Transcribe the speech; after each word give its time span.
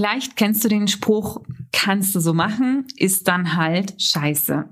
Vielleicht 0.00 0.34
kennst 0.36 0.64
du 0.64 0.68
den 0.70 0.88
Spruch, 0.88 1.42
kannst 1.72 2.14
du 2.14 2.20
so 2.20 2.32
machen, 2.32 2.86
ist 2.96 3.28
dann 3.28 3.54
halt 3.54 4.00
scheiße. 4.00 4.64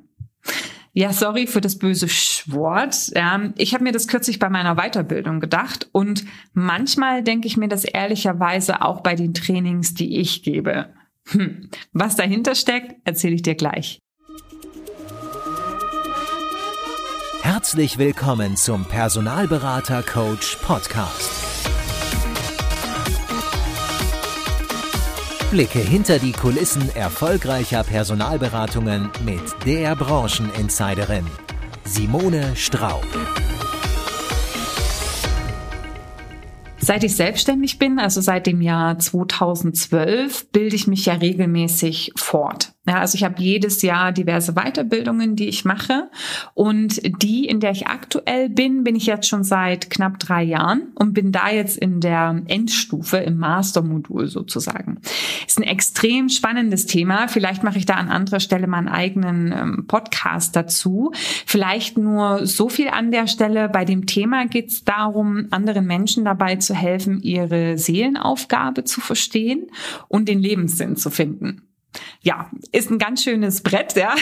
Ja, 0.94 1.12
sorry 1.12 1.46
für 1.46 1.60
das 1.60 1.78
böse 1.78 2.06
Wort. 2.46 3.14
Ja, 3.14 3.38
ich 3.58 3.74
habe 3.74 3.84
mir 3.84 3.92
das 3.92 4.08
kürzlich 4.08 4.38
bei 4.38 4.48
meiner 4.48 4.76
Weiterbildung 4.76 5.40
gedacht 5.40 5.86
und 5.92 6.24
manchmal 6.54 7.22
denke 7.22 7.46
ich 7.46 7.58
mir 7.58 7.68
das 7.68 7.84
ehrlicherweise 7.84 8.80
auch 8.80 9.02
bei 9.02 9.14
den 9.16 9.34
Trainings, 9.34 9.92
die 9.92 10.16
ich 10.16 10.42
gebe. 10.42 10.94
Hm. 11.26 11.68
Was 11.92 12.16
dahinter 12.16 12.54
steckt, 12.54 12.94
erzähle 13.04 13.34
ich 13.34 13.42
dir 13.42 13.54
gleich. 13.54 13.98
Herzlich 17.42 17.98
willkommen 17.98 18.56
zum 18.56 18.86
Personalberater 18.86 20.02
Coach 20.04 20.56
Podcast. 20.62 21.47
Blicke 25.50 25.78
hinter 25.78 26.18
die 26.18 26.32
Kulissen 26.32 26.94
erfolgreicher 26.94 27.82
Personalberatungen 27.82 29.08
mit 29.24 29.40
der 29.64 29.96
Brancheninsiderin 29.96 31.24
Simone 31.84 32.54
Straub. 32.54 33.06
Seit 36.78 37.02
ich 37.02 37.16
selbstständig 37.16 37.78
bin, 37.78 37.98
also 37.98 38.20
seit 38.20 38.46
dem 38.46 38.60
Jahr 38.60 38.98
2012, 38.98 40.50
bilde 40.50 40.76
ich 40.76 40.86
mich 40.86 41.06
ja 41.06 41.14
regelmäßig 41.14 42.12
fort. 42.14 42.74
Ja, 42.88 43.00
also 43.00 43.16
ich 43.16 43.24
habe 43.24 43.34
jedes 43.42 43.82
Jahr 43.82 44.12
diverse 44.12 44.54
Weiterbildungen, 44.54 45.36
die 45.36 45.48
ich 45.48 45.66
mache. 45.66 46.08
Und 46.54 47.02
die, 47.22 47.44
in 47.44 47.60
der 47.60 47.72
ich 47.72 47.86
aktuell 47.86 48.48
bin, 48.48 48.82
bin 48.82 48.96
ich 48.96 49.04
jetzt 49.04 49.28
schon 49.28 49.44
seit 49.44 49.90
knapp 49.90 50.18
drei 50.18 50.42
Jahren 50.42 50.88
und 50.94 51.12
bin 51.12 51.30
da 51.30 51.50
jetzt 51.50 51.76
in 51.76 52.00
der 52.00 52.40
Endstufe 52.46 53.18
im 53.18 53.36
Mastermodul 53.36 54.28
sozusagen. 54.28 55.02
Ist 55.46 55.58
ein 55.58 55.64
extrem 55.64 56.30
spannendes 56.30 56.86
Thema. 56.86 57.28
Vielleicht 57.28 57.62
mache 57.62 57.76
ich 57.76 57.84
da 57.84 57.92
an 57.92 58.08
anderer 58.08 58.40
Stelle 58.40 58.66
mal 58.66 58.78
einen 58.78 58.88
eigenen 58.88 59.52
ähm, 59.52 59.86
Podcast 59.86 60.56
dazu. 60.56 61.12
Vielleicht 61.44 61.98
nur 61.98 62.46
so 62.46 62.70
viel 62.70 62.88
an 62.88 63.10
der 63.10 63.26
Stelle. 63.26 63.68
Bei 63.68 63.84
dem 63.84 64.06
Thema 64.06 64.46
geht 64.46 64.70
es 64.70 64.84
darum, 64.84 65.48
anderen 65.50 65.86
Menschen 65.86 66.24
dabei 66.24 66.56
zu 66.56 66.74
helfen, 66.74 67.20
ihre 67.20 67.76
Seelenaufgabe 67.76 68.84
zu 68.84 69.02
verstehen 69.02 69.66
und 70.08 70.26
den 70.26 70.38
Lebenssinn 70.38 70.96
zu 70.96 71.10
finden 71.10 71.67
ja, 72.20 72.50
ist 72.72 72.90
ein 72.90 72.98
ganz 72.98 73.22
schönes 73.22 73.62
Brett, 73.62 73.94
ja. 73.96 74.14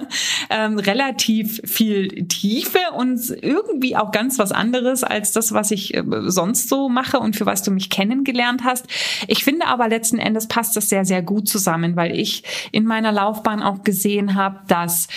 ähm, 0.50 0.78
relativ 0.78 1.60
viel 1.64 2.26
Tiefe 2.26 2.78
und 2.96 3.20
irgendwie 3.42 3.96
auch 3.96 4.10
ganz 4.10 4.38
was 4.38 4.52
anderes 4.52 5.04
als 5.04 5.32
das, 5.32 5.52
was 5.52 5.70
ich 5.70 5.94
äh, 5.94 6.02
sonst 6.26 6.68
so 6.68 6.88
mache 6.88 7.20
und 7.20 7.36
für 7.36 7.46
was 7.46 7.62
du 7.62 7.70
mich 7.70 7.90
kennengelernt 7.90 8.64
hast. 8.64 8.86
Ich 9.28 9.44
finde 9.44 9.66
aber 9.66 9.88
letzten 9.88 10.18
Endes 10.18 10.48
passt 10.48 10.76
das 10.76 10.88
sehr, 10.88 11.04
sehr 11.04 11.22
gut 11.22 11.48
zusammen, 11.48 11.96
weil 11.96 12.18
ich 12.18 12.42
in 12.72 12.84
meiner 12.84 13.12
Laufbahn 13.12 13.62
auch 13.62 13.82
gesehen 13.82 14.34
habe, 14.34 14.60
dass 14.66 15.08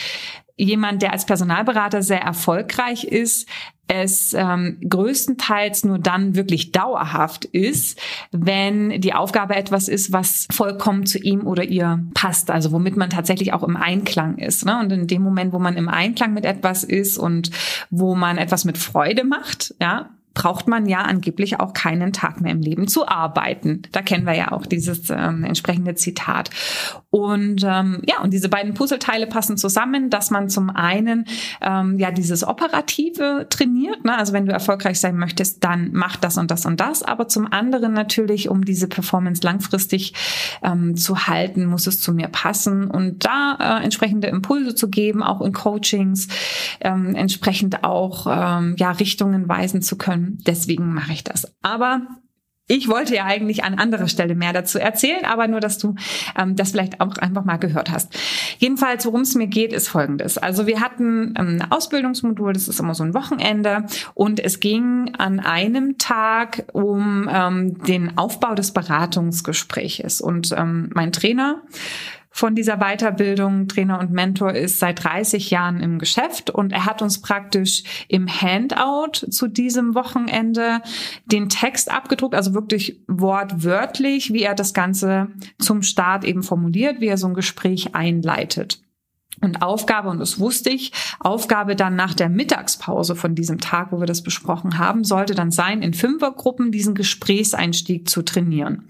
jemand, 0.58 1.02
der 1.02 1.12
als 1.12 1.26
Personalberater 1.26 2.02
sehr 2.02 2.22
erfolgreich 2.22 3.04
ist, 3.04 3.48
es 3.88 4.34
ähm, 4.34 4.78
größtenteils 4.88 5.86
nur 5.86 6.00
dann 6.00 6.36
wirklich 6.36 6.72
dauerhaft 6.72 7.46
ist, 7.46 8.00
wenn 8.32 9.00
die 9.02 9.14
Aufgabe 9.14 9.56
etwas 9.56 9.88
ist, 9.88 10.12
was 10.12 10.48
vollkommen 10.52 11.06
zu 11.06 11.20
ihm 11.20 11.46
oder 11.46 11.64
ihr 11.64 12.04
passt, 12.14 12.50
also 12.50 12.72
womit 12.72 12.98
man 12.98 13.10
tatsächlich 13.10 13.54
auch 13.54 13.64
im 13.64 13.78
Einklang 13.78 14.38
ist. 14.38 14.66
Ne? 14.66 14.80
Und 14.80 14.92
in 14.92 15.08
dem 15.08 15.22
Moment, 15.22 15.54
wo 15.54 15.60
man 15.60 15.78
im 15.78 15.90
Einklang 15.90 16.34
mit 16.34 16.46
etwas 16.46 16.84
ist 16.84 17.18
und 17.18 17.52
wo 17.90 18.16
man 18.16 18.38
etwas 18.38 18.66
mit 18.66 18.78
Freude 18.78 19.24
macht, 19.24 19.76
ja, 19.80 20.10
braucht 20.36 20.68
man 20.68 20.86
ja 20.86 21.00
angeblich 21.00 21.60
auch 21.60 21.74
keinen 21.74 22.14
Tag 22.14 22.42
mehr 22.42 22.52
im 22.52 22.62
Leben 22.62 22.88
zu 22.88 23.08
arbeiten. 23.08 23.82
Da 23.92 24.02
kennen 24.02 24.28
wir 24.28 24.36
ja 24.36 24.52
auch 24.52 24.66
dieses 24.66 25.10
ähm, 25.10 25.44
entsprechende 25.44 25.96
Zitat. 25.96 26.52
Und 27.10 27.64
ähm, 27.64 28.02
ja, 28.06 28.22
und 28.22 28.34
diese 28.34 28.50
beiden 28.50 28.74
Puzzleteile 28.74 29.26
passen 29.26 29.58
zusammen, 29.58 30.10
dass 30.10 30.32
man 30.32 30.50
zum 30.50 30.70
einen 30.70 31.26
ähm, 31.62 31.98
ja 31.98 32.12
dieses 32.12 32.46
Operative 32.46 33.48
trainiert, 33.50 34.04
ne? 34.04 34.18
also 34.18 34.34
wenn 34.34 34.46
du 34.46 34.52
erfolgreich 34.52 35.00
sein 35.00 35.16
möchtest, 35.16 35.64
dann 35.64 35.92
mach 35.94 36.18
das 36.18 36.38
und 36.38 36.52
das 36.52 36.66
und 36.66 36.82
das, 36.82 37.02
aber 37.02 37.30
zum 37.30 37.52
anderen 37.52 37.94
natürlich, 37.94 38.50
um 38.50 38.66
diese 38.66 38.88
Performance 38.88 39.42
langfristig 39.44 40.14
ähm, 40.62 40.98
zu 40.98 41.28
halten, 41.28 41.66
muss 41.66 41.88
es 41.88 42.02
zu 42.02 42.14
mir 42.14 42.28
passen 42.28 42.92
und 42.92 43.26
da 43.26 43.80
äh, 43.80 43.84
entsprechende 43.86 44.28
Impulse 44.28 44.76
zu 44.76 44.90
geben, 44.90 45.24
auch 45.24 45.40
in 45.40 45.54
Coachings, 45.54 46.28
ähm, 46.82 47.16
entsprechend 47.16 47.86
auch 47.86 48.28
ähm, 48.30 48.76
ja 48.78 48.92
Richtungen 48.92 49.48
weisen 49.48 49.82
zu 49.82 49.98
können 49.98 50.25
deswegen 50.46 50.94
mache 50.94 51.14
ich 51.14 51.24
das. 51.24 51.54
Aber 51.62 52.02
ich 52.68 52.88
wollte 52.88 53.16
ja 53.16 53.26
eigentlich 53.26 53.64
an 53.64 53.76
anderer 53.76 54.08
Stelle 54.08 54.34
mehr 54.34 54.52
dazu 54.52 54.80
erzählen, 54.80 55.24
aber 55.26 55.48
nur, 55.48 55.60
dass 55.60 55.78
du 55.78 55.96
ähm, 56.36 56.56
das 56.56 56.72
vielleicht 56.72 57.00
auch 57.00 57.16
einfach 57.18 57.46
mal 57.46 57.58
gehört 57.58 57.92
hast. 57.92 58.12
Jedenfalls, 58.58 59.06
worum 59.06 59.22
es 59.22 59.36
mir 59.36 59.46
geht, 59.46 59.72
ist 59.72 59.88
Folgendes. 59.88 60.40
Also 60.40 60.66
wir 60.66 60.82
hatten 60.82 61.36
ähm, 61.38 61.60
ein 61.62 61.72
Ausbildungsmodul, 61.72 62.54
das 62.54 62.68
ist 62.68 62.80
immer 62.80 62.96
so 62.96 63.04
ein 63.04 63.14
Wochenende, 63.14 63.86
und 64.16 64.40
es 64.40 64.60
ging 64.60 65.14
an 65.16 65.40
einem 65.40 66.00
Tag 66.00 66.66
um 66.74 67.30
ähm, 67.32 67.84
den 67.84 68.18
Aufbau 68.18 68.56
des 68.56 68.72
Beratungsgespräches. 68.72 70.20
Und 70.20 70.52
ähm, 70.58 70.90
mein 70.96 71.12
Trainer 71.12 71.62
von 72.36 72.54
dieser 72.54 72.80
Weiterbildung 72.80 73.70
Trainer 73.70 73.98
und 73.98 74.12
Mentor 74.12 74.52
ist 74.52 74.80
seit 74.80 75.02
30 75.02 75.52
Jahren 75.52 75.80
im 75.80 76.00
Geschäft 76.00 76.50
und 76.50 76.74
er 76.74 76.86
hat 76.86 77.02
uns 77.02 77.22
praktisch 77.22 77.84
im 78.10 78.28
Handout 78.28 79.32
zu 79.32 79.48
diesem 79.48 79.96
Wochenende 79.96 80.82
den 81.24 81.48
Text 81.48 81.90
abgedruckt, 81.90 82.36
also 82.36 82.54
wirklich 82.54 83.00
wortwörtlich, 83.08 84.34
wie 84.34 84.44
er 84.44 84.54
das 84.54 84.74
Ganze 84.74 85.30
zum 85.60 85.82
Start 85.82 86.26
eben 86.26 86.44
formuliert, 86.44 87.00
wie 87.00 87.08
er 87.08 87.18
so 87.18 87.28
ein 87.28 87.36
Gespräch 87.36 87.96
einleitet. 87.96 88.85
Und 89.42 89.62
Aufgabe, 89.62 90.10
und 90.10 90.20
das 90.20 90.40
wusste 90.40 90.70
ich, 90.70 90.92
Aufgabe 91.20 91.76
dann 91.76 91.96
nach 91.96 92.14
der 92.14 92.30
Mittagspause 92.30 93.16
von 93.16 93.36
diesem 93.36 93.60
Tag, 93.60 93.92
wo 93.92 94.00
wir 94.00 94.08
das 94.08 94.24
besprochen 94.24 94.78
haben, 94.78 95.04
sollte 95.04 95.36
dann 95.36 95.52
sein, 95.52 95.82
in 95.82 95.94
Fünfergruppen 95.94 96.72
diesen 96.72 96.96
Gesprächseinstieg 96.96 98.10
zu 98.10 98.22
trainieren. 98.22 98.88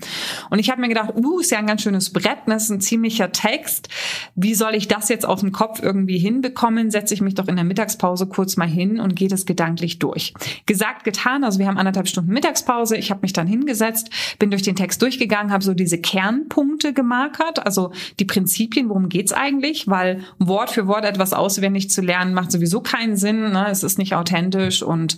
Und 0.50 0.60
ich 0.60 0.70
habe 0.70 0.82
mir 0.82 0.88
gedacht, 0.88 1.14
uh, 1.16 1.40
ist 1.40 1.52
ja 1.52 1.58
ein 1.58 1.68
ganz 1.68 1.82
schönes 1.82 2.12
Brett, 2.12 2.40
das 2.46 2.66
ist 2.66 2.70
ein 2.70 2.82
ziemlicher 2.82 3.32
Text. 3.32 3.90
Wie 4.36 4.54
soll 4.54 4.76
ich 4.76 4.88
das 4.88 5.10
jetzt 5.10 5.26
auf 5.26 5.40
dem 5.40 5.52
Kopf 5.52 5.82
irgendwie 5.82 6.18
hinbekommen? 6.18 6.92
Setze 6.92 7.14
ich 7.14 7.22
mich 7.22 7.36
doch 7.36 7.48
in 7.48 7.56
der 7.56 7.66
Mittagspause 7.66 8.28
kurz 8.28 8.58
mal 8.58 8.68
hin 8.68 9.00
und 9.00 9.16
gehe 9.16 9.28
das 9.28 9.46
gedanklich 9.46 10.00
durch. 10.00 10.34
Gesagt, 10.66 11.04
getan, 11.04 11.44
also 11.44 11.60
wir 11.60 11.68
haben 11.68 11.78
anderthalb 11.78 12.08
Stunden 12.08 12.32
Mittagspause. 12.32 12.98
Ich 12.98 13.10
habe 13.12 13.22
mich 13.22 13.34
dann 13.34 13.48
hingesetzt, 13.48 14.10
bin 14.40 14.52
durch 14.52 14.62
den 14.62 14.76
Text 14.76 15.02
durchgegangen, 15.02 15.52
habe 15.52 15.64
so 15.64 15.74
diese 15.74 15.98
Kernpunkte 15.98 16.94
gemarkert, 16.94 17.66
also 17.66 17.92
die 18.20 18.26
Prinzipien, 18.26 18.90
worum 18.90 19.10
geht's 19.10 19.34
eigentlich, 19.34 19.88
weil 19.88 20.24
Wort 20.40 20.72
für 20.72 20.88
Wort 20.88 21.06
etwas 21.06 21.34
auswendig 21.34 21.90
zu 21.90 22.02
lernen, 22.02 22.34
macht 22.34 22.52
sowieso 22.52 22.82
keinen 22.82 23.18
Sinn. 23.18 23.52
Ne? 23.52 23.68
Es 23.70 23.84
ist 23.84 23.98
nicht 23.98 24.16
authentisch 24.16 24.84
und 24.84 25.18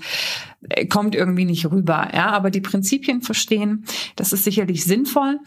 äh, 0.70 0.86
kommt 0.86 1.16
irgendwie 1.16 1.46
nicht 1.46 1.70
rüber. 1.72 2.10
Ja, 2.14 2.28
aber 2.28 2.52
die 2.52 2.62
Prinzipien 2.62 3.22
verstehen, 3.22 3.86
das 4.16 4.34
ist 4.34 4.44
sicherlich 4.44 4.84
sinnvoll 4.84 5.40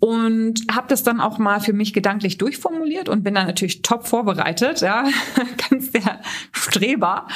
und 0.00 0.62
habe 0.70 0.86
das 0.88 1.02
dann 1.02 1.20
auch 1.20 1.38
mal 1.38 1.60
für 1.60 1.72
mich 1.72 1.92
gedanklich 1.92 2.38
durchformuliert 2.38 3.08
und 3.08 3.24
bin 3.24 3.34
dann 3.34 3.46
natürlich 3.46 3.82
top 3.82 4.06
vorbereitet, 4.06 4.80
ja, 4.80 5.04
ganz 5.70 5.90
der 5.90 6.20
Streber. 6.52 7.26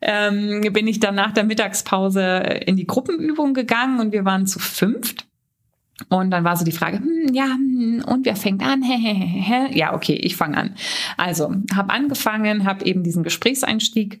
Ähm, 0.00 0.60
bin 0.72 0.86
ich 0.86 1.00
dann 1.00 1.16
nach 1.16 1.32
der 1.32 1.44
Mittagspause 1.44 2.22
in 2.66 2.76
die 2.76 2.86
Gruppenübung 2.86 3.54
gegangen 3.54 3.98
und 3.98 4.12
wir 4.12 4.24
waren 4.24 4.46
zu 4.46 4.58
fünft 4.58 5.25
und 6.08 6.30
dann 6.30 6.44
war 6.44 6.56
so 6.56 6.64
die 6.64 6.72
Frage, 6.72 6.98
hm, 6.98 7.32
ja, 7.32 7.46
hm, 7.46 8.04
und 8.06 8.26
wer 8.26 8.36
fängt 8.36 8.62
an? 8.62 8.82
ja, 9.72 9.94
okay, 9.94 10.14
ich 10.14 10.36
fange 10.36 10.58
an. 10.58 10.74
Also, 11.16 11.54
habe 11.74 11.92
angefangen, 11.92 12.64
habe 12.64 12.84
eben 12.84 13.02
diesen 13.02 13.22
Gesprächseinstieg 13.22 14.20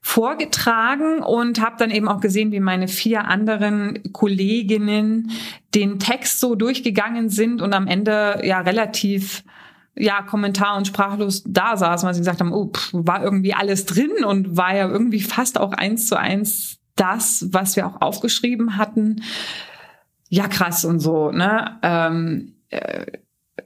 vorgetragen 0.00 1.20
und 1.22 1.60
habe 1.60 1.76
dann 1.78 1.90
eben 1.90 2.08
auch 2.08 2.20
gesehen, 2.20 2.50
wie 2.52 2.60
meine 2.60 2.88
vier 2.88 3.26
anderen 3.26 4.12
Kolleginnen 4.12 5.30
den 5.74 5.98
Text 5.98 6.40
so 6.40 6.54
durchgegangen 6.54 7.28
sind 7.28 7.62
und 7.62 7.72
am 7.72 7.86
Ende 7.86 8.40
ja 8.44 8.60
relativ 8.60 9.44
ja, 9.94 10.22
Kommentar 10.22 10.76
und 10.76 10.86
sprachlos 10.86 11.44
da 11.46 11.76
saßen, 11.76 12.06
weil 12.06 12.14
sie 12.14 12.20
gesagt 12.20 12.40
haben, 12.40 12.52
oh, 12.52 12.70
pff, 12.72 12.90
war 12.92 13.22
irgendwie 13.22 13.54
alles 13.54 13.84
drin 13.84 14.24
und 14.26 14.56
war 14.56 14.74
ja 14.74 14.88
irgendwie 14.88 15.20
fast 15.20 15.58
auch 15.60 15.72
eins 15.72 16.06
zu 16.06 16.18
eins 16.18 16.78
das, 16.96 17.46
was 17.50 17.76
wir 17.76 17.86
auch 17.86 18.00
aufgeschrieben 18.00 18.76
hatten 18.76 19.22
ja 20.32 20.48
krass 20.48 20.86
und 20.86 20.98
so, 21.00 21.30
ne? 21.30 21.78
Ähm, 21.82 22.54
äh, 22.70 23.04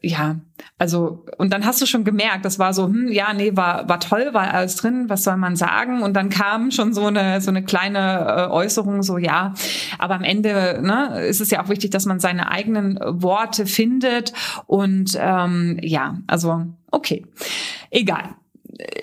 ja, 0.03 0.41
also 0.79 1.25
und 1.39 1.53
dann 1.53 1.65
hast 1.65 1.81
du 1.81 1.87
schon 1.87 2.03
gemerkt, 2.03 2.45
das 2.45 2.59
war 2.59 2.75
so, 2.75 2.87
hm, 2.87 3.07
ja, 3.13 3.33
nee, 3.33 3.55
war 3.55 3.89
war 3.89 4.01
toll, 4.01 4.31
war 4.33 4.53
alles 4.53 4.75
drin, 4.75 5.09
was 5.09 5.23
soll 5.23 5.37
man 5.37 5.55
sagen? 5.55 6.03
Und 6.03 6.15
dann 6.15 6.29
kam 6.29 6.73
schon 6.73 6.93
so 6.93 7.07
eine 7.07 7.41
so 7.41 7.53
eine 7.53 7.63
kleine 7.63 8.49
äh, 8.49 8.51
Äußerung, 8.51 9.05
so 9.05 9.17
ja, 9.17 9.55
aber 10.01 10.17
am 10.17 10.25
Ende 10.25 10.81
ne, 10.83 11.25
ist 11.27 11.41
es 11.41 11.51
ja 11.51 11.63
auch 11.63 11.69
wichtig, 11.69 11.93
dass 11.93 12.05
man 12.05 12.19
seine 12.19 12.51
eigenen 12.51 12.99
Worte 13.01 13.65
findet 13.65 14.33
und 14.67 15.17
ähm, 15.17 15.79
ja, 15.83 16.19
also 16.27 16.67
okay, 16.91 17.25
egal 17.93 18.35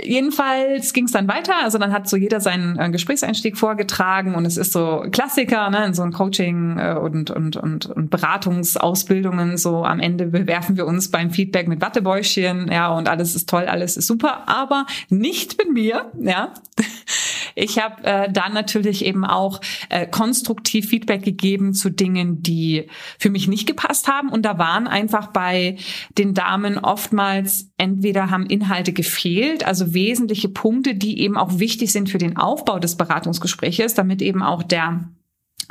jedenfalls 0.04 0.94
ging 0.94 1.06
es 1.06 1.12
dann 1.12 1.28
weiter. 1.28 1.54
Also 1.64 1.78
dann 1.78 1.92
hat 1.92 2.08
so 2.08 2.18
jeder 2.18 2.40
seinen 2.40 2.78
äh, 2.78 2.90
Gesprächseinstieg 2.90 3.58
vorgetragen 3.58 4.36
und 4.36 4.46
es 4.46 4.58
ist 4.58 4.72
so 4.72 5.06
Klassiker, 5.12 5.70
ne, 5.70 5.86
in 5.86 5.94
so 5.94 6.04
ein 6.04 6.12
Coaching 6.12 6.78
äh, 6.78 6.94
und, 6.94 7.32
und, 7.32 7.56
und, 7.56 7.86
und 7.86 8.10
Beratungsausbildungen. 8.10 9.58
So 9.58 9.84
am 9.84 10.00
Ende 10.00 10.28
bewerfen 10.28 10.78
wir 10.78 10.86
uns 10.86 11.10
beim 11.10 11.32
Feedback 11.32 11.68
mit 11.68 11.82
Wattebäuschen, 11.82 12.70
ja, 12.72 12.92
und 12.94 13.10
alles 13.10 13.36
ist 13.36 13.50
toll, 13.50 13.66
alles 13.66 13.98
ist 13.98 14.08
super, 14.08 14.48
aber 14.48 14.86
nicht 15.10 15.58
mit 15.58 15.72
mir, 15.72 16.12
ja. 16.20 16.54
Ich 17.56 17.80
habe 17.80 18.04
äh, 18.04 18.32
dann 18.32 18.54
natürlich 18.54 19.06
eben 19.06 19.26
auch 19.26 19.62
äh, 19.90 20.08
konstruktiv 20.08 20.90
Feedback 20.90 21.24
gegeben 21.24 21.74
zu 21.74 21.90
Dingen, 21.90 22.42
die 22.42 22.88
für 23.20 23.30
mich 23.30 23.48
nicht 23.48 23.68
gepasst 23.68 24.08
haben. 24.08 24.30
Und 24.30 24.44
da 24.44 24.58
waren 24.58 24.88
einfach 24.88 25.28
bei 25.28 25.78
den 26.18 26.34
Damen 26.34 26.78
oftmals 26.78 27.72
entweder 27.78 28.30
haben 28.30 28.46
Inhalte 28.46 28.94
gefehlt, 28.94 29.66
also 29.66 29.94
wesentliche 29.94 30.50
Punkte, 30.50 30.96
die 30.96 31.20
eben 31.20 31.38
auch 31.38 31.60
wichtig 31.60 31.92
sind 31.92 32.10
für 32.10 32.18
den 32.18 32.38
Aufbau 32.38 32.80
des 32.80 32.96
Beratungsgespräches, 32.96 33.94
damit 33.94 34.22
eben 34.22 34.42
auch 34.42 34.64
der 34.64 35.10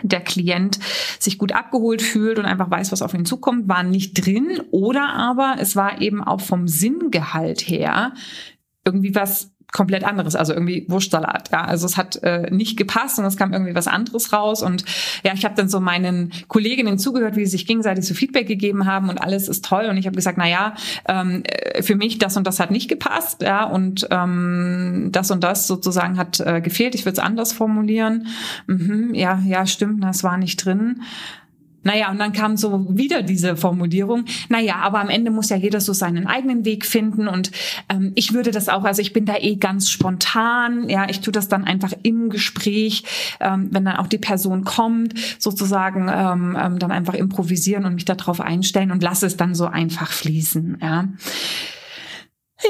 der 0.02 0.20
Klient 0.20 0.78
sich 1.18 1.38
gut 1.38 1.52
abgeholt 1.52 2.02
fühlt 2.02 2.38
und 2.38 2.46
einfach 2.46 2.70
weiß, 2.70 2.92
was 2.92 3.02
auf 3.02 3.14
ihn 3.14 3.26
zukommt, 3.26 3.68
waren 3.68 3.90
nicht 3.90 4.14
drin. 4.14 4.60
Oder 4.70 5.12
aber 5.12 5.56
es 5.58 5.76
war 5.76 6.00
eben 6.00 6.22
auch 6.22 6.40
vom 6.40 6.66
Sinngehalt 6.66 7.60
her 7.60 8.14
irgendwie 8.84 9.14
was 9.14 9.52
komplett 9.72 10.04
anderes, 10.04 10.36
also 10.36 10.52
irgendwie 10.52 10.84
Wurstsalat. 10.88 11.50
Ja, 11.50 11.64
also 11.64 11.86
es 11.86 11.96
hat 11.96 12.22
äh, 12.22 12.50
nicht 12.50 12.76
gepasst 12.76 13.18
und 13.18 13.24
es 13.24 13.36
kam 13.36 13.52
irgendwie 13.52 13.74
was 13.74 13.88
anderes 13.88 14.32
raus. 14.32 14.62
Und 14.62 14.84
ja, 15.24 15.32
ich 15.32 15.44
habe 15.44 15.54
dann 15.54 15.68
so 15.68 15.80
meinen 15.80 16.30
Kolleginnen 16.48 16.98
zugehört, 16.98 17.36
wie 17.36 17.44
sie 17.46 17.52
sich 17.52 17.66
gegenseitig 17.66 18.06
so 18.06 18.14
Feedback 18.14 18.46
gegeben 18.46 18.86
haben 18.86 19.08
und 19.08 19.18
alles 19.18 19.48
ist 19.48 19.64
toll. 19.64 19.86
Und 19.86 19.96
ich 19.96 20.06
habe 20.06 20.14
gesagt, 20.14 20.38
na 20.38 20.48
ja, 20.48 20.74
ähm, 21.08 21.42
äh, 21.44 21.82
für 21.82 21.96
mich 21.96 22.18
das 22.18 22.36
und 22.36 22.46
das 22.46 22.60
hat 22.60 22.70
nicht 22.70 22.88
gepasst, 22.88 23.42
ja, 23.42 23.64
und 23.64 24.06
ähm, 24.10 25.08
das 25.10 25.30
und 25.30 25.42
das 25.42 25.66
sozusagen 25.66 26.18
hat 26.18 26.40
äh, 26.40 26.60
gefehlt. 26.60 26.94
Ich 26.94 27.04
würde 27.06 27.18
es 27.18 27.24
anders 27.24 27.52
formulieren. 27.52 28.26
Mhm, 28.66 29.14
ja, 29.14 29.40
ja, 29.46 29.66
stimmt, 29.66 30.04
das 30.04 30.22
war 30.22 30.36
nicht 30.36 30.64
drin. 30.64 31.02
Naja, 31.84 32.10
und 32.10 32.18
dann 32.18 32.32
kam 32.32 32.56
so 32.56 32.86
wieder 32.96 33.22
diese 33.22 33.56
Formulierung, 33.56 34.24
naja, 34.48 34.76
aber 34.76 35.00
am 35.00 35.08
Ende 35.08 35.30
muss 35.30 35.50
ja 35.50 35.56
jeder 35.56 35.80
so 35.80 35.92
seinen 35.92 36.26
eigenen 36.26 36.64
Weg 36.64 36.86
finden 36.86 37.28
und 37.28 37.50
ähm, 37.88 38.12
ich 38.14 38.32
würde 38.32 38.50
das 38.52 38.68
auch, 38.68 38.84
also 38.84 39.02
ich 39.02 39.12
bin 39.12 39.24
da 39.24 39.36
eh 39.36 39.56
ganz 39.56 39.90
spontan, 39.90 40.88
ja, 40.88 41.08
ich 41.08 41.20
tue 41.20 41.32
das 41.32 41.48
dann 41.48 41.64
einfach 41.64 41.92
im 42.02 42.30
Gespräch, 42.30 43.04
ähm, 43.40 43.68
wenn 43.72 43.84
dann 43.84 43.96
auch 43.96 44.06
die 44.06 44.18
Person 44.18 44.64
kommt, 44.64 45.14
sozusagen 45.38 46.08
ähm, 46.08 46.56
ähm, 46.60 46.78
dann 46.78 46.92
einfach 46.92 47.14
improvisieren 47.14 47.84
und 47.84 47.94
mich 47.94 48.04
darauf 48.04 48.40
einstellen 48.40 48.92
und 48.92 49.02
lasse 49.02 49.26
es 49.26 49.36
dann 49.36 49.54
so 49.54 49.66
einfach 49.66 50.12
fließen, 50.12 50.78
ja. 50.80 51.08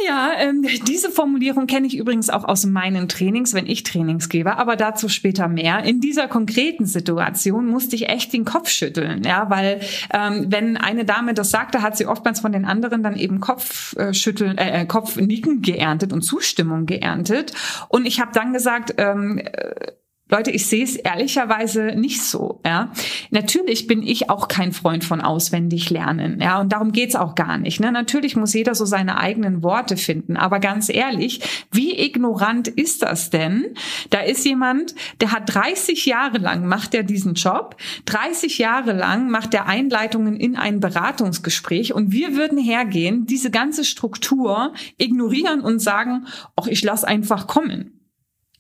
Ja, 0.06 0.32
ähm, 0.38 0.66
diese 0.86 1.10
Formulierung 1.10 1.66
kenne 1.66 1.86
ich 1.86 1.96
übrigens 1.96 2.30
auch 2.30 2.44
aus 2.44 2.64
meinen 2.66 3.08
Trainings, 3.08 3.54
wenn 3.54 3.66
ich 3.66 3.82
Trainings 3.82 4.28
gebe, 4.28 4.56
aber 4.56 4.76
dazu 4.76 5.08
später 5.08 5.48
mehr. 5.48 5.84
In 5.84 6.00
dieser 6.00 6.28
konkreten 6.28 6.86
Situation 6.86 7.66
musste 7.66 7.96
ich 7.96 8.08
echt 8.08 8.32
den 8.32 8.44
Kopf 8.44 8.68
schütteln, 8.68 9.22
ja, 9.24 9.50
weil 9.50 9.80
ähm, 10.12 10.46
wenn 10.48 10.76
eine 10.76 11.04
Dame 11.04 11.34
das 11.34 11.50
sagte, 11.50 11.82
hat 11.82 11.96
sie 11.96 12.06
oftmals 12.06 12.40
von 12.40 12.52
den 12.52 12.64
anderen 12.64 13.02
dann 13.02 13.16
eben 13.16 13.40
Kopfschütteln, 13.40 14.58
äh, 14.58 14.82
äh, 14.82 14.86
Kopfnicken 14.86 15.62
geerntet 15.62 16.12
und 16.12 16.22
Zustimmung 16.22 16.86
geerntet. 16.86 17.52
Und 17.88 18.06
ich 18.06 18.20
habe 18.20 18.32
dann 18.32 18.52
gesagt, 18.52 18.94
ähm, 18.98 19.38
äh, 19.38 19.92
Leute, 20.32 20.50
ich 20.50 20.66
sehe 20.66 20.82
es 20.82 20.96
ehrlicherweise 20.96 21.92
nicht 21.94 22.22
so. 22.22 22.62
Ja, 22.64 22.90
natürlich 23.30 23.86
bin 23.86 24.02
ich 24.02 24.30
auch 24.30 24.48
kein 24.48 24.72
Freund 24.72 25.04
von 25.04 25.20
auswendig 25.20 25.90
lernen. 25.90 26.40
Ja, 26.40 26.58
und 26.58 26.72
darum 26.72 26.92
geht's 26.92 27.16
auch 27.16 27.34
gar 27.34 27.58
nicht. 27.58 27.80
Ne? 27.80 27.92
Natürlich 27.92 28.34
muss 28.34 28.54
jeder 28.54 28.74
so 28.74 28.86
seine 28.86 29.18
eigenen 29.18 29.62
Worte 29.62 29.98
finden. 29.98 30.38
Aber 30.38 30.58
ganz 30.58 30.88
ehrlich, 30.88 31.42
wie 31.70 32.00
ignorant 32.00 32.66
ist 32.66 33.02
das 33.02 33.28
denn? 33.28 33.74
Da 34.08 34.20
ist 34.20 34.46
jemand, 34.46 34.94
der 35.20 35.32
hat 35.32 35.54
30 35.54 36.06
Jahre 36.06 36.38
lang 36.38 36.66
macht 36.66 36.94
er 36.94 37.02
diesen 37.02 37.34
Job, 37.34 37.76
30 38.06 38.56
Jahre 38.56 38.92
lang 38.94 39.28
macht 39.28 39.52
er 39.52 39.66
Einleitungen 39.66 40.36
in 40.36 40.56
ein 40.56 40.80
Beratungsgespräch 40.80 41.92
und 41.92 42.10
wir 42.10 42.36
würden 42.36 42.56
hergehen, 42.56 43.26
diese 43.26 43.50
ganze 43.50 43.84
Struktur 43.84 44.72
ignorieren 44.96 45.60
und 45.60 45.80
sagen, 45.80 46.26
ach, 46.56 46.68
ich 46.68 46.82
lass 46.82 47.04
einfach 47.04 47.46
kommen. 47.46 48.00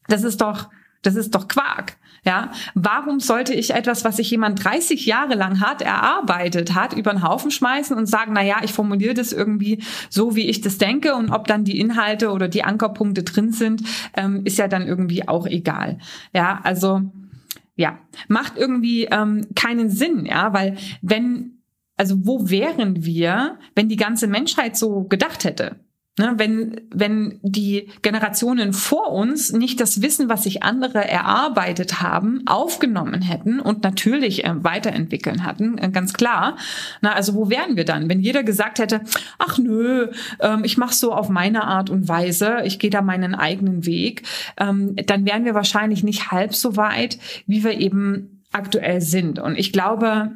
Das 0.08 0.22
ist 0.22 0.42
doch 0.42 0.68
das 1.02 1.16
ist 1.16 1.34
doch 1.34 1.48
Quark. 1.48 1.96
Ja, 2.24 2.52
warum 2.74 3.18
sollte 3.18 3.52
ich 3.52 3.74
etwas, 3.74 4.04
was 4.04 4.18
sich 4.18 4.30
jemand 4.30 4.64
30 4.64 5.06
Jahre 5.06 5.34
lang 5.34 5.58
hart 5.60 5.82
erarbeitet 5.82 6.72
hat, 6.72 6.92
über 6.92 7.10
den 7.10 7.24
Haufen 7.24 7.50
schmeißen 7.50 7.96
und 7.96 8.06
sagen, 8.06 8.32
na 8.32 8.44
ja, 8.44 8.58
ich 8.62 8.72
formuliere 8.72 9.14
das 9.14 9.32
irgendwie 9.32 9.82
so, 10.08 10.36
wie 10.36 10.48
ich 10.48 10.60
das 10.60 10.78
denke 10.78 11.16
und 11.16 11.30
ob 11.30 11.48
dann 11.48 11.64
die 11.64 11.80
Inhalte 11.80 12.30
oder 12.30 12.46
die 12.46 12.62
Ankerpunkte 12.62 13.24
drin 13.24 13.50
sind, 13.50 13.82
ähm, 14.16 14.42
ist 14.44 14.56
ja 14.56 14.68
dann 14.68 14.86
irgendwie 14.86 15.26
auch 15.26 15.46
egal. 15.48 15.98
Ja, 16.32 16.60
also 16.62 17.02
ja, 17.74 17.98
macht 18.28 18.56
irgendwie 18.56 19.06
ähm, 19.06 19.48
keinen 19.56 19.90
Sinn, 19.90 20.24
ja, 20.24 20.52
weil 20.52 20.76
wenn 21.00 21.58
also 21.96 22.16
wo 22.24 22.50
wären 22.50 23.04
wir, 23.04 23.58
wenn 23.74 23.88
die 23.88 23.96
ganze 23.96 24.26
Menschheit 24.26 24.76
so 24.76 25.04
gedacht 25.04 25.44
hätte? 25.44 25.81
Ne, 26.18 26.34
wenn, 26.36 26.78
wenn 26.90 27.40
die 27.40 27.88
Generationen 28.02 28.74
vor 28.74 29.12
uns 29.12 29.50
nicht 29.50 29.80
das 29.80 30.02
Wissen, 30.02 30.28
was 30.28 30.42
sich 30.42 30.62
andere 30.62 31.08
erarbeitet 31.08 32.02
haben, 32.02 32.42
aufgenommen 32.44 33.22
hätten 33.22 33.60
und 33.60 33.82
natürlich 33.82 34.44
äh, 34.44 34.52
weiterentwickeln 34.62 35.42
hatten, 35.42 35.78
äh, 35.78 35.88
ganz 35.88 36.12
klar. 36.12 36.58
Na, 37.00 37.14
also 37.14 37.34
wo 37.34 37.48
wären 37.48 37.76
wir 37.78 37.86
dann, 37.86 38.10
wenn 38.10 38.20
jeder 38.20 38.42
gesagt 38.42 38.78
hätte, 38.78 39.00
ach 39.38 39.56
nö, 39.56 40.10
ähm, 40.40 40.64
ich 40.64 40.76
mache 40.76 40.94
so 40.94 41.14
auf 41.14 41.30
meine 41.30 41.64
Art 41.64 41.88
und 41.88 42.08
Weise, 42.08 42.58
ich 42.64 42.78
gehe 42.78 42.90
da 42.90 43.00
meinen 43.00 43.34
eigenen 43.34 43.86
Weg, 43.86 44.24
ähm, 44.58 44.94
dann 45.06 45.24
wären 45.24 45.46
wir 45.46 45.54
wahrscheinlich 45.54 46.04
nicht 46.04 46.30
halb 46.30 46.54
so 46.54 46.76
weit, 46.76 47.18
wie 47.46 47.64
wir 47.64 47.80
eben 47.80 48.42
aktuell 48.52 49.00
sind. 49.00 49.38
Und 49.38 49.58
ich 49.58 49.72
glaube, 49.72 50.32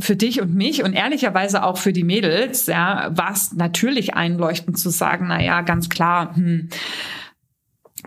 für 0.00 0.16
dich 0.16 0.40
und 0.40 0.54
mich 0.54 0.82
und 0.82 0.92
ehrlicherweise 0.92 1.62
auch 1.62 1.78
für 1.78 1.92
die 1.92 2.04
Mädels, 2.04 2.66
ja, 2.66 3.10
war 3.12 3.32
es 3.32 3.52
natürlich 3.52 4.14
einleuchtend 4.14 4.78
zu 4.78 4.90
sagen, 4.90 5.26
na 5.28 5.42
ja, 5.42 5.60
ganz 5.62 5.88
klar, 5.88 6.34
hm, 6.34 6.68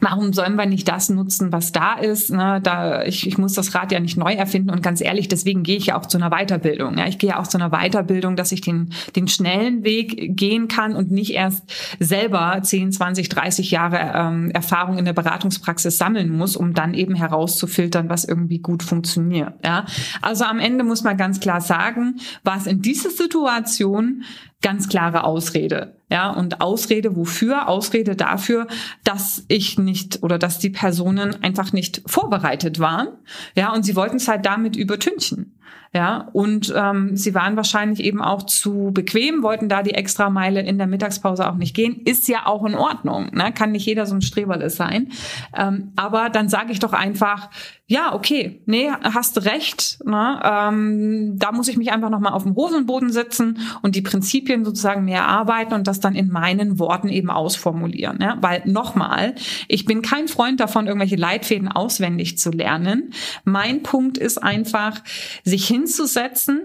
Warum 0.02 0.34
sollen 0.34 0.56
wir 0.56 0.66
nicht 0.66 0.88
das 0.88 1.10
nutzen, 1.10 1.52
was 1.52 1.72
da 1.72 1.94
ist? 1.94 2.32
Ne? 2.32 2.60
Da, 2.62 3.04
ich, 3.04 3.28
ich 3.28 3.38
muss 3.38 3.54
das 3.54 3.76
Rad 3.76 3.92
ja 3.92 4.00
nicht 4.00 4.18
neu 4.18 4.34
erfinden 4.34 4.70
und 4.70 4.82
ganz 4.82 5.02
ehrlich, 5.02 5.28
deswegen 5.28 5.64
gehe 5.64 5.78
ich 5.78 5.88
ja 5.88 6.00
auch 6.00 6.06
zu 6.06 6.18
einer 6.18 6.30
Weiterbildung. 6.30 6.98
Ja? 6.98 7.08
Ich 7.08 7.20
gehe 7.20 7.32
ja 7.32 7.40
auch 7.40 7.48
zu 7.48 7.58
einer 7.58 7.70
Weiterbildung, 7.70 8.36
dass 8.36 8.52
ich 8.52 8.62
den, 8.62 8.90
den 9.16 9.28
schnellen 9.28 9.84
Weg 9.84 10.36
gehen 10.36 10.68
kann 10.68 10.96
und 10.96 11.12
nicht 11.12 11.34
erst 11.34 11.64
selber 12.00 12.60
10, 12.62 12.92
20, 12.92 13.30
30 13.30 13.72
Jahre 13.72 14.12
ähm, 14.16 14.52
Erfahrung 14.52 14.98
in 14.98 15.06
der 15.06 15.14
Beratungspraxis 15.14 15.98
sammeln 15.98 16.36
muss, 16.36 16.56
um 16.56 16.74
dann 16.74 16.94
eben 16.94 17.16
herauszufiltern, 17.16 18.10
was 18.10 18.26
irgendwie 18.26 18.60
gut 18.60 18.84
funktioniert. 18.84 19.54
Ja? 19.64 19.86
Also 20.22 20.46
am 20.46 20.60
Ende 20.60 20.84
muss 20.84 21.04
man 21.04 21.18
ganz 21.18 21.40
klar 21.40 21.62
sagen, 21.62 22.20
war 22.44 22.58
es 22.58 22.68
in 22.68 22.82
dieser 22.82 23.10
Situation 23.10 24.24
ganz 24.64 24.90
klare 24.90 25.24
Ausrede. 25.26 25.96
Ja, 26.10 26.32
und 26.32 26.62
Ausrede 26.62 27.16
wofür? 27.16 27.68
Ausrede 27.68 28.16
dafür, 28.16 28.68
dass 29.04 29.46
ich 29.48 29.78
nicht 29.78 30.24
oder 30.24 30.40
dass 30.40 30.58
die 30.58 30.72
Personen 30.72 31.44
einfach 31.44 31.74
nicht 31.74 32.02
vorbereitet 32.08 32.80
waren. 32.80 33.10
Ja, 33.56 33.72
und 33.74 33.84
sie 33.84 33.96
wollten 33.96 34.18
es 34.18 34.28
halt 34.28 34.46
damit 34.46 34.76
übertünchen. 34.76 35.53
Ja, 35.96 36.30
und 36.34 36.74
ähm, 36.76 37.16
sie 37.16 37.36
waren 37.36 37.56
wahrscheinlich 37.56 38.04
eben 38.04 38.20
auch 38.20 38.48
zu 38.48 38.90
bequem, 38.92 39.44
wollten 39.44 39.70
da 39.70 39.84
die 39.84 39.94
extra 39.94 40.32
Meile 40.32 40.62
in 40.62 40.80
der 40.80 40.88
Mittagspause 40.88 41.48
auch 41.48 41.56
nicht 41.56 41.76
gehen. 41.76 42.02
Ist 42.04 42.28
ja 42.28 42.48
auch 42.48 42.66
in 42.66 42.74
Ordnung. 42.74 43.30
Ne? 43.32 43.52
Kann 43.54 43.74
nicht 43.74 43.86
jeder 43.86 44.08
so 44.08 44.16
ein 44.16 44.24
Streberle 44.24 44.72
sein. 44.72 45.12
Ähm, 45.56 45.92
aber 45.96 46.32
dann 46.32 46.50
sage 46.50 46.72
ich 46.72 46.80
doch 46.80 46.94
einfach, 46.94 47.52
ja, 47.86 48.16
okay, 48.16 48.62
nee, 48.66 48.90
hast 49.04 49.46
recht. 49.46 50.00
Ne? 50.04 50.40
Ähm, 50.44 51.38
da 51.38 51.52
muss 51.52 51.68
ich 51.68 51.78
mich 51.78 51.92
einfach 51.92 52.10
nochmal 52.10 52.34
auf 52.34 52.42
dem 52.42 52.56
Hosenboden 52.56 53.12
setzen 53.12 53.60
und 53.84 53.96
die 53.96 54.02
Prinzipien 54.02 54.66
sozusagen 54.66 55.06
mehr 55.06 55.28
arbeiten 55.28 55.76
und 55.76 55.86
das 55.86 56.00
dann 56.00 56.16
in 56.16 56.30
meinen 56.30 56.80
Worten 56.80 57.10
eben 57.10 57.30
ausformulieren. 57.30 58.18
Ja? 58.20 58.38
Weil 58.42 58.64
nochmal, 58.66 59.36
ich 59.68 59.86
bin 59.86 60.02
kein 60.02 60.28
Freund 60.28 60.60
davon, 60.60 60.88
irgendwelche 60.88 61.18
Leitfäden 61.18 61.68
auswendig 61.68 62.40
zu 62.40 62.50
lernen. 62.50 63.12
Mein 63.44 63.84
Punkt 63.84 64.18
ist 64.18 64.42
einfach, 64.42 65.02
sich 65.44 65.68
hinzusetzen, 65.84 66.62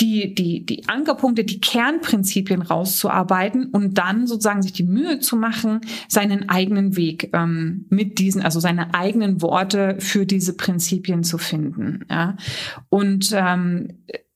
die, 0.00 0.34
die, 0.34 0.64
die 0.64 0.88
Ankerpunkte, 0.88 1.44
die 1.44 1.60
Kernprinzipien 1.60 2.62
rauszuarbeiten 2.62 3.66
und 3.66 3.98
dann 3.98 4.26
sozusagen 4.26 4.62
sich 4.62 4.72
die 4.72 4.84
Mühe 4.84 5.18
zu 5.18 5.36
machen, 5.36 5.80
seinen 6.08 6.48
eigenen 6.48 6.96
Weg 6.96 7.30
ähm, 7.32 7.86
mit 7.90 8.18
diesen, 8.18 8.42
also 8.42 8.60
seine 8.60 8.94
eigenen 8.94 9.42
Worte 9.42 9.96
für 9.98 10.24
diese 10.24 10.56
Prinzipien 10.56 11.24
zu 11.24 11.38
finden. 11.38 12.04
Ja? 12.08 12.36
Und 12.88 13.32
ähm, 13.34 13.88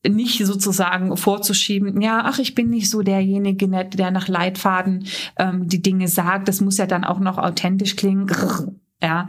nicht 0.06 0.44
sozusagen 0.44 1.16
vorzuschieben, 1.16 2.00
ja, 2.02 2.22
ach, 2.24 2.38
ich 2.38 2.54
bin 2.54 2.68
nicht 2.68 2.90
so 2.90 3.00
derjenige, 3.02 3.68
der 3.68 4.10
nach 4.10 4.28
Leitfaden 4.28 5.06
ähm, 5.38 5.66
die 5.66 5.80
Dinge 5.80 6.08
sagt. 6.08 6.48
Das 6.48 6.60
muss 6.60 6.76
ja 6.76 6.86
dann 6.86 7.04
auch 7.04 7.20
noch 7.20 7.38
authentisch 7.38 7.96
klingen. 7.96 8.26
Ja, 9.04 9.28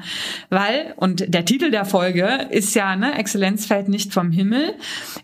weil, 0.50 0.94
und 0.96 1.34
der 1.34 1.44
Titel 1.44 1.70
der 1.70 1.84
Folge 1.84 2.48
ist 2.50 2.74
ja, 2.76 2.96
ne, 2.96 3.18
Exzellenz 3.18 3.66
fällt 3.66 3.90
nicht 3.90 4.14
vom 4.14 4.32
Himmel. 4.32 4.76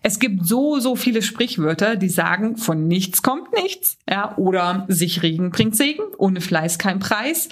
Es 0.03 0.19
gibt 0.19 0.45
so, 0.45 0.81
so 0.81 0.97
viele 0.97 1.21
Sprichwörter, 1.21 1.95
die 1.95 2.09
sagen, 2.09 2.57
von 2.57 2.85
nichts 2.85 3.21
kommt 3.21 3.53
nichts, 3.53 3.97
ja, 4.09 4.37
oder 4.37 4.83
sich 4.89 5.23
Regen 5.23 5.51
bringt 5.51 5.77
Segen, 5.77 6.03
ohne 6.17 6.41
Fleiß 6.41 6.79
kein 6.79 6.99
Preis. 6.99 7.47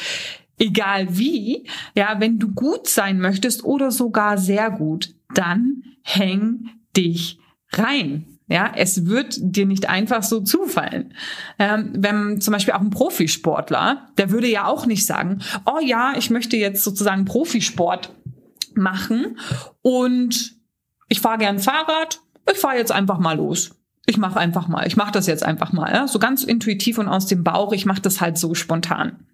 Egal 0.57 1.17
wie, 1.17 1.69
ja, 1.95 2.17
wenn 2.19 2.37
du 2.37 2.49
gut 2.49 2.89
sein 2.89 3.21
möchtest 3.21 3.63
oder 3.63 3.91
sogar 3.91 4.37
sehr 4.37 4.69
gut, 4.69 5.15
dann 5.33 5.83
häng 6.03 6.69
dich 6.97 7.39
rein. 7.71 8.38
Ja, 8.49 8.71
es 8.75 9.05
wird 9.05 9.37
dir 9.39 9.67
nicht 9.67 9.87
einfach 9.87 10.23
so 10.23 10.41
zufallen. 10.41 11.13
Ähm, 11.59 11.93
wenn 11.95 12.41
zum 12.41 12.51
Beispiel 12.51 12.73
auch 12.73 12.81
ein 12.81 12.89
Profisportler, 12.89 14.09
der 14.17 14.31
würde 14.31 14.47
ja 14.47 14.65
auch 14.65 14.87
nicht 14.87 15.05
sagen, 15.05 15.41
oh 15.65 15.79
ja, 15.79 16.13
ich 16.17 16.31
möchte 16.31 16.57
jetzt 16.57 16.83
sozusagen 16.83 17.25
Profisport 17.25 18.11
machen 18.73 19.37
und 19.83 20.55
ich 21.09 21.21
fahre 21.21 21.37
gern 21.37 21.59
Fahrrad, 21.59 22.21
ich 22.51 22.57
fahre 22.57 22.77
jetzt 22.77 22.91
einfach 22.91 23.19
mal 23.19 23.37
los. 23.37 23.71
Ich 24.07 24.17
mache 24.17 24.39
einfach 24.39 24.67
mal, 24.67 24.87
ich 24.87 24.97
mache 24.97 25.11
das 25.11 25.27
jetzt 25.27 25.43
einfach 25.43 25.71
mal, 25.71 25.93
ja? 25.93 26.07
so 26.07 26.17
ganz 26.17 26.43
intuitiv 26.43 26.97
und 26.97 27.07
aus 27.07 27.27
dem 27.27 27.43
Bauch, 27.43 27.73
ich 27.73 27.85
mache 27.85 28.01
das 28.01 28.19
halt 28.19 28.39
so 28.39 28.55
spontan. 28.55 29.27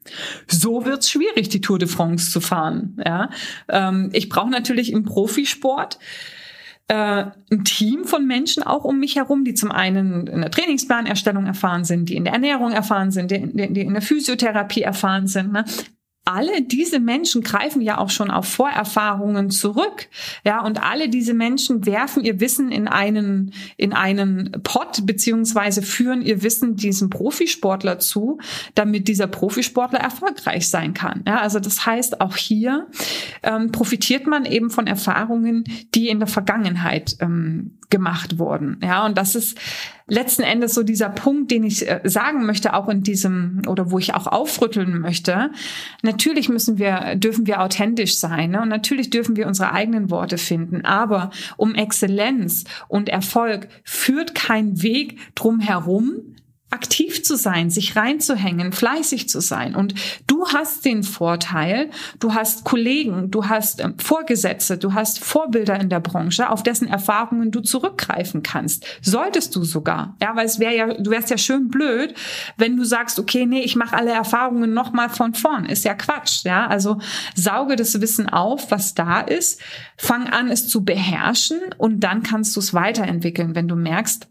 So 0.48 0.84
wird's 0.84 1.10
schwierig, 1.10 1.48
die 1.48 1.62
Tour 1.62 1.79
de 1.79 1.88
France 1.88 2.29
zu 2.29 2.41
fahren. 2.41 3.01
Ja? 3.05 3.29
Ähm, 3.69 4.10
ich 4.12 4.27
brauche 4.27 4.50
natürlich 4.50 4.91
im 4.91 5.05
Profisport 5.05 5.98
äh, 6.88 7.25
ein 7.51 7.63
Team 7.63 8.06
von 8.06 8.27
Menschen 8.27 8.62
auch 8.62 8.84
um 8.84 9.00
mich 9.00 9.15
herum, 9.15 9.44
die 9.44 9.56
zum 9.56 9.72
einen 9.72 10.27
in 10.27 10.42
der 10.42 10.51
Trainingsplanerstellung 10.51 11.48
erfahren 11.48 11.84
sind, 11.84 12.10
die 12.10 12.15
in 12.15 12.25
der 12.25 12.34
Ernährung 12.34 12.72
erfahren 12.72 13.12
sind, 13.12 13.32
die, 13.32 13.74
die 13.74 13.82
in 13.82 13.94
der 13.94 14.01
Physiotherapie 14.01 14.84
erfahren 14.84 15.27
sind. 15.27 15.51
Ne? 15.51 15.65
Alle 16.25 16.63
diese 16.63 17.00
Menschen 17.00 17.44
greifen 17.44 17.82
ja 17.82 18.00
auch 18.00 18.10
schon 18.10 18.32
auf 18.32 18.48
Vorerfahrungen 18.48 19.51
zurück. 19.51 20.08
Ja, 20.44 20.62
und 20.65 20.82
alle 20.82 21.08
diese 21.08 21.36
Menschen 21.36 21.86
werfen 21.86 22.24
ihr 22.24 22.39
Wissen 22.39 22.72
in 22.72 22.88
einen, 22.88 23.53
in 23.77 23.94
einen 23.94 24.51
Pot, 24.63 25.05
beziehungsweise 25.05 25.84
führen 25.84 26.24
ihr 26.24 26.41
Wissen 26.41 26.75
diesem 26.75 27.12
Profisportler 27.12 28.00
zu, 28.00 28.39
damit 28.74 29.08
dieser 29.08 29.27
Profisportler 29.27 30.00
erfolgreich 30.00 30.67
sein 30.67 30.96
kann. 30.96 31.24
Ja, 31.27 31.41
also 31.41 31.60
das 31.60 31.86
heißt, 31.86 32.20
auch 32.22 32.36
hier 32.36 32.88
ähm, 33.44 33.72
profitiert 33.72 34.25
man 34.25 34.46
eben 34.46 34.72
von 34.72 34.88
Erfahrungen, 34.88 35.63
die 35.94 36.10
in 36.10 36.17
der 36.17 36.27
Vergangenheit 36.27 37.17
ähm, 37.20 37.77
gemacht 37.89 38.39
wurden. 38.39 38.80
Ja, 38.84 39.06
und 39.06 39.18
das 39.18 39.36
ist 39.36 39.58
letzten 40.08 40.44
Endes 40.44 40.74
so 40.74 40.84
dieser 40.84 41.10
Punkt, 41.10 41.51
den 41.51 41.63
ich 41.63 41.89
äh, 41.89 42.01
sagen 42.04 42.46
möchte, 42.46 42.74
auch 42.74 42.88
in 42.89 43.01
diesem 43.01 43.62
oder 43.68 43.92
wo 43.92 43.98
ich 43.98 44.13
auch 44.13 44.27
aufrütteln 44.27 45.00
möchte. 45.00 45.51
Natürlich 46.04 46.50
müssen 46.50 46.77
wir, 46.77 47.15
dürfen 47.15 47.48
wir 47.48 47.62
authentisch 47.62 48.18
sein 48.18 48.51
ne? 48.51 48.62
und 48.62 48.70
natürlich 48.70 49.10
dürfen 49.10 49.36
wir 49.36 49.48
unsere 49.48 49.72
eigenen 49.72 50.12
Worte 50.12 50.38
finden. 50.38 50.86
Aber 50.86 51.32
um 51.58 51.74
Exzellenz 51.75 52.65
und 52.88 53.10
Erfolg 53.10 53.68
führt 53.84 54.36
kein 54.36 54.82
Weg 54.84 55.18
drum 55.34 55.60
herum, 55.60 56.35
aktiv 56.75 57.24
zu 57.24 57.38
sein, 57.38 57.70
sich 57.70 57.96
reinzuhängen, 57.96 58.74
fleißig 58.74 59.29
zu 59.29 59.39
sein. 59.39 59.75
Und 59.75 59.96
du 60.27 60.46
hast 60.50 60.84
den 60.84 61.03
Vorteil, 61.03 61.89
du 62.20 62.34
hast 62.34 62.65
Kollegen, 62.65 63.32
du 63.32 63.48
hast 63.48 63.79
ähm, 63.79 63.98
Vorgesetzte, 63.98 64.77
du 64.77 64.94
hast 64.94 65.24
Vorbilder 65.24 65.79
in 65.79 65.88
der 65.88 66.01
Branche, 66.01 66.50
auf 66.50 66.63
dessen 66.63 66.88
Erfahrungen 66.88 67.51
du 67.51 67.62
zurückgreifen 67.62 68.44
kannst. 68.44 68.86
Solltest 69.01 69.55
du 69.55 69.63
sogar. 69.63 70.17
Ja, 70.22 70.36
weil 70.36 70.46
es 70.46 70.60
wäre 70.60 70.75
ja, 70.75 70.94
du 70.94 71.12
wärst 71.12 71.29
ja 71.29 71.38
schön 71.38 71.70
blöd, 71.70 72.13
wenn 72.58 72.75
du 72.75 72.84
sagst, 72.84 73.20
okay, 73.20 73.46
nee, 73.46 73.62
ich 73.62 73.77
mache 73.77 73.96
alle 73.96 74.12
Erfahrungen 74.12 74.74
nochmal 74.74 75.10
von 75.10 75.34
vorn. 75.34 75.65
Ist 75.65 75.86
ja 75.86 75.94
Quatsch. 75.94 76.44
Ja, 76.44 76.67
also 76.67 77.00
sauge 77.36 77.77
das 77.77 78.01
Wissen 78.01 78.27
auf, 78.27 78.70
was 78.70 78.96
da 78.96 79.22
ist, 79.22 79.62
fang 79.96 80.27
an, 80.27 80.50
es 80.50 80.67
zu 80.67 80.84
beherrschen 80.84 81.62
und 81.77 82.01
dann 82.01 82.22
kannst 82.22 82.53
du 82.58 82.60
es 82.60 82.74
weiterentwickeln, 82.74 83.55
wenn 83.55 83.70
du 83.70 83.75
merkst, 83.77 84.27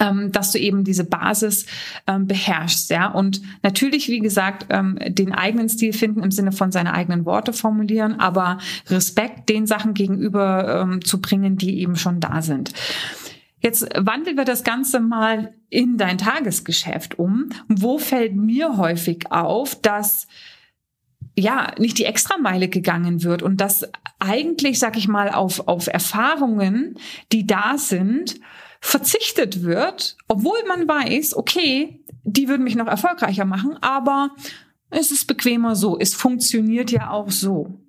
ähm, 0.00 0.32
dass 0.32 0.52
du 0.52 0.58
eben 0.58 0.84
diese 0.84 1.04
Basis 1.04 1.66
ähm, 2.06 2.26
beherrschst, 2.26 2.90
ja. 2.90 3.08
Und 3.08 3.40
natürlich, 3.62 4.08
wie 4.08 4.20
gesagt, 4.20 4.66
ähm, 4.70 4.98
den 5.08 5.32
eigenen 5.32 5.68
Stil 5.68 5.92
finden 5.92 6.22
im 6.22 6.30
Sinne 6.30 6.52
von 6.52 6.72
seine 6.72 6.94
eigenen 6.94 7.24
Worte 7.24 7.52
formulieren, 7.52 8.20
aber 8.20 8.58
Respekt 8.88 9.48
den 9.48 9.66
Sachen 9.66 9.94
gegenüber 9.94 10.82
ähm, 10.82 11.04
zu 11.04 11.20
bringen, 11.20 11.56
die 11.56 11.80
eben 11.80 11.96
schon 11.96 12.20
da 12.20 12.42
sind. 12.42 12.72
Jetzt 13.60 13.88
wandeln 13.96 14.36
wir 14.36 14.44
das 14.44 14.62
Ganze 14.62 15.00
mal 15.00 15.54
in 15.70 15.96
dein 15.96 16.18
Tagesgeschäft 16.18 17.18
um. 17.18 17.48
Wo 17.68 17.96
fällt 17.96 18.36
mir 18.36 18.76
häufig 18.76 19.32
auf, 19.32 19.80
dass 19.80 20.26
ja, 21.36 21.72
nicht 21.78 21.98
die 21.98 22.04
Extrameile 22.04 22.68
gegangen 22.68 23.22
wird 23.24 23.42
und 23.42 23.60
dass 23.60 23.88
eigentlich, 24.18 24.78
sag 24.78 24.96
ich 24.96 25.08
mal, 25.08 25.30
auf, 25.30 25.66
auf 25.66 25.88
Erfahrungen, 25.88 26.98
die 27.32 27.46
da 27.46 27.76
sind, 27.76 28.38
verzichtet 28.84 29.62
wird, 29.62 30.18
obwohl 30.28 30.62
man 30.68 30.86
weiß, 30.86 31.36
okay, 31.36 32.04
die 32.22 32.48
würden 32.48 32.64
mich 32.64 32.74
noch 32.74 32.86
erfolgreicher 32.86 33.46
machen, 33.46 33.78
aber 33.80 34.30
es 34.90 35.10
ist 35.10 35.26
bequemer 35.26 35.74
so, 35.74 35.98
es 35.98 36.14
funktioniert 36.14 36.90
ja 36.90 37.10
auch 37.10 37.30
so. 37.30 37.80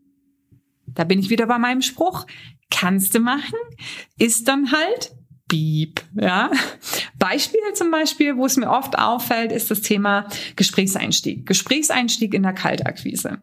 Da 0.88 1.04
bin 1.04 1.20
ich 1.20 1.30
wieder 1.30 1.48
bei 1.48 1.58
meinem 1.58 1.82
Spruch, 1.82 2.26
kannst 2.72 3.14
du 3.14 3.20
machen, 3.20 3.60
ist 4.18 4.48
dann 4.48 4.72
halt 4.72 5.14
Beep. 5.48 6.02
Ja. 6.20 6.50
Beispiel 7.20 7.60
zum 7.74 7.92
Beispiel, 7.92 8.36
wo 8.36 8.46
es 8.46 8.58
mir 8.58 8.70
oft 8.70 8.98
auffällt, 8.98 9.52
ist 9.52 9.70
das 9.70 9.82
Thema 9.82 10.28
Gesprächseinstieg. 10.56 11.46
Gesprächseinstieg 11.46 12.34
in 12.34 12.44
der 12.44 12.54
Kaltakquise. 12.54 13.38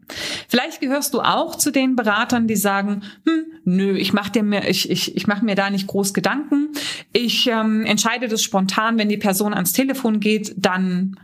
Vielleicht 0.49 0.81
gehörst 0.81 1.15
du 1.15 1.21
auch 1.21 1.55
zu 1.55 1.71
den 1.71 1.95
Beratern, 1.95 2.49
die 2.49 2.57
sagen, 2.57 3.03
hm, 3.25 3.45
nö, 3.65 3.97
ich 3.97 4.13
mache 4.13 4.43
mir, 4.43 4.69
ich, 4.69 4.91
ich, 4.91 5.17
ich 5.17 5.27
mach 5.29 5.43
mir 5.43 5.55
da 5.55 5.71
nicht 5.71 5.87
groß 5.87 6.13
Gedanken. 6.13 6.71
Ich 7.13 7.47
ähm, 7.47 7.87
entscheide 7.87 8.27
das 8.27 8.43
spontan, 8.43 8.99
wenn 8.99 9.09
die 9.09 9.17
Person 9.17 9.55
ans 9.55 9.73
Telefon 9.73 10.19
geht, 10.19 10.55
dann 10.57 11.17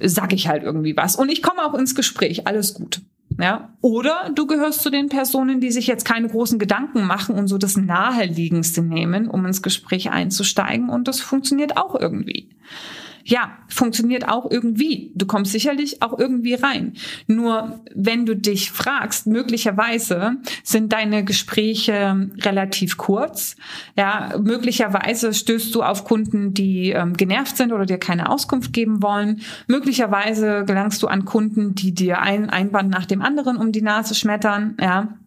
sag 0.00 0.32
ich 0.32 0.48
halt 0.48 0.64
irgendwie 0.64 0.96
was. 0.96 1.14
Und 1.14 1.30
ich 1.30 1.42
komme 1.42 1.64
auch 1.64 1.74
ins 1.74 1.94
Gespräch, 1.94 2.48
alles 2.48 2.74
gut. 2.74 3.00
Ja? 3.42 3.70
Oder 3.80 4.30
du 4.32 4.46
gehörst 4.46 4.82
zu 4.82 4.90
den 4.90 5.08
Personen, 5.08 5.60
die 5.60 5.72
sich 5.72 5.88
jetzt 5.88 6.04
keine 6.04 6.28
großen 6.28 6.60
Gedanken 6.60 7.02
machen 7.02 7.34
und 7.34 7.48
so 7.48 7.58
das 7.58 7.76
Naheliegendste 7.76 8.82
nehmen, 8.82 9.26
um 9.26 9.44
ins 9.44 9.62
Gespräch 9.62 10.12
einzusteigen 10.12 10.88
und 10.88 11.08
das 11.08 11.20
funktioniert 11.20 11.76
auch 11.76 11.96
irgendwie 11.96 12.48
ja, 13.24 13.58
funktioniert 13.68 14.28
auch 14.28 14.50
irgendwie. 14.50 15.12
Du 15.14 15.26
kommst 15.26 15.52
sicherlich 15.52 16.02
auch 16.02 16.18
irgendwie 16.18 16.54
rein. 16.54 16.94
Nur 17.26 17.80
wenn 17.94 18.26
du 18.26 18.36
dich 18.36 18.70
fragst, 18.70 19.26
möglicherweise 19.26 20.36
sind 20.62 20.92
deine 20.92 21.24
Gespräche 21.24 22.30
relativ 22.40 22.96
kurz. 22.96 23.56
Ja, 23.96 24.34
möglicherweise 24.42 25.32
stößt 25.34 25.74
du 25.74 25.82
auf 25.82 26.04
Kunden, 26.04 26.54
die 26.54 26.90
ähm, 26.90 27.14
genervt 27.14 27.56
sind 27.56 27.72
oder 27.72 27.86
dir 27.86 27.98
keine 27.98 28.30
Auskunft 28.30 28.72
geben 28.72 29.02
wollen. 29.02 29.40
Möglicherweise 29.66 30.64
gelangst 30.66 31.02
du 31.02 31.06
an 31.06 31.24
Kunden, 31.24 31.74
die 31.74 31.94
dir 31.94 32.20
ein 32.20 32.50
Einwand 32.50 32.90
nach 32.90 33.06
dem 33.06 33.22
anderen 33.22 33.56
um 33.56 33.72
die 33.72 33.82
Nase 33.82 34.14
schmettern. 34.14 34.76
Ja, 34.80 35.18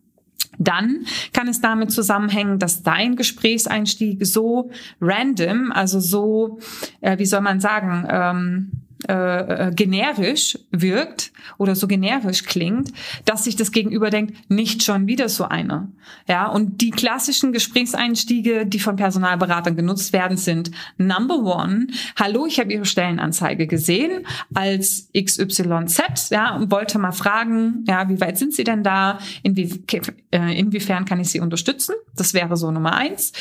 dann 0.58 1.06
kann 1.34 1.48
es 1.48 1.62
damit 1.62 1.92
zusammenhängen, 1.92 2.60
dass 2.60 2.84
dein 2.84 3.16
Gesprächseinstieg 3.16 4.26
so 4.26 4.72
random, 5.02 5.72
also 5.72 6.00
so, 6.00 6.60
äh, 7.02 7.18
wie 7.18 7.26
soll 7.26 7.42
man 7.42 7.60
sagen, 7.60 8.08
ähm, 8.10 8.72
äh, 9.08 9.68
äh, 9.68 9.72
generisch 9.72 10.58
wirkt 10.72 11.32
oder 11.58 11.76
so 11.76 11.88
generisch 11.88 12.44
klingt, 12.44 12.92
dass 13.26 13.44
sich 13.44 13.56
das 13.56 13.72
Gegenüber 13.72 14.10
denkt, 14.10 14.50
nicht 14.50 14.84
schon 14.84 15.08
wieder 15.08 15.30
so 15.30 15.46
eine. 15.46 15.90
Ja, 16.28 16.48
und 16.48 16.82
die 16.82 16.92
klassischen 16.92 17.52
Gesprächseinstiege, 17.52 18.66
die 18.66 18.80
von 18.80 18.96
Personalberatern 18.96 19.76
genutzt 19.76 20.14
werden, 20.14 20.38
sind 20.38 20.72
Number 20.98 21.38
One. 21.38 21.88
Hallo, 22.20 22.46
ich 22.46 22.60
habe 22.60 22.74
Ihre 22.74 22.86
Stellenanzeige 22.86 23.68
gesehen 23.68 24.26
als 24.54 25.10
XYZ, 25.16 26.30
ja, 26.32 26.56
und 26.56 26.72
wollte 26.72 26.98
mal 26.98 27.12
fragen, 27.12 27.84
ja, 27.88 28.10
wie 28.10 28.20
weit 28.22 28.38
sind 28.38 28.54
Sie 28.54 28.64
denn 28.64 28.84
da? 28.84 29.20
Inwie 29.44 29.84
äh, 30.32 30.60
inwiefern 30.60 31.06
kann 31.06 31.20
ich 31.20 31.30
Sie 31.30 31.40
unterstützen? 31.40 31.96
Das 32.16 32.34
wäre 32.34 32.58
so 32.58 32.72
Nummer 32.72 32.96
eins. 32.96 33.34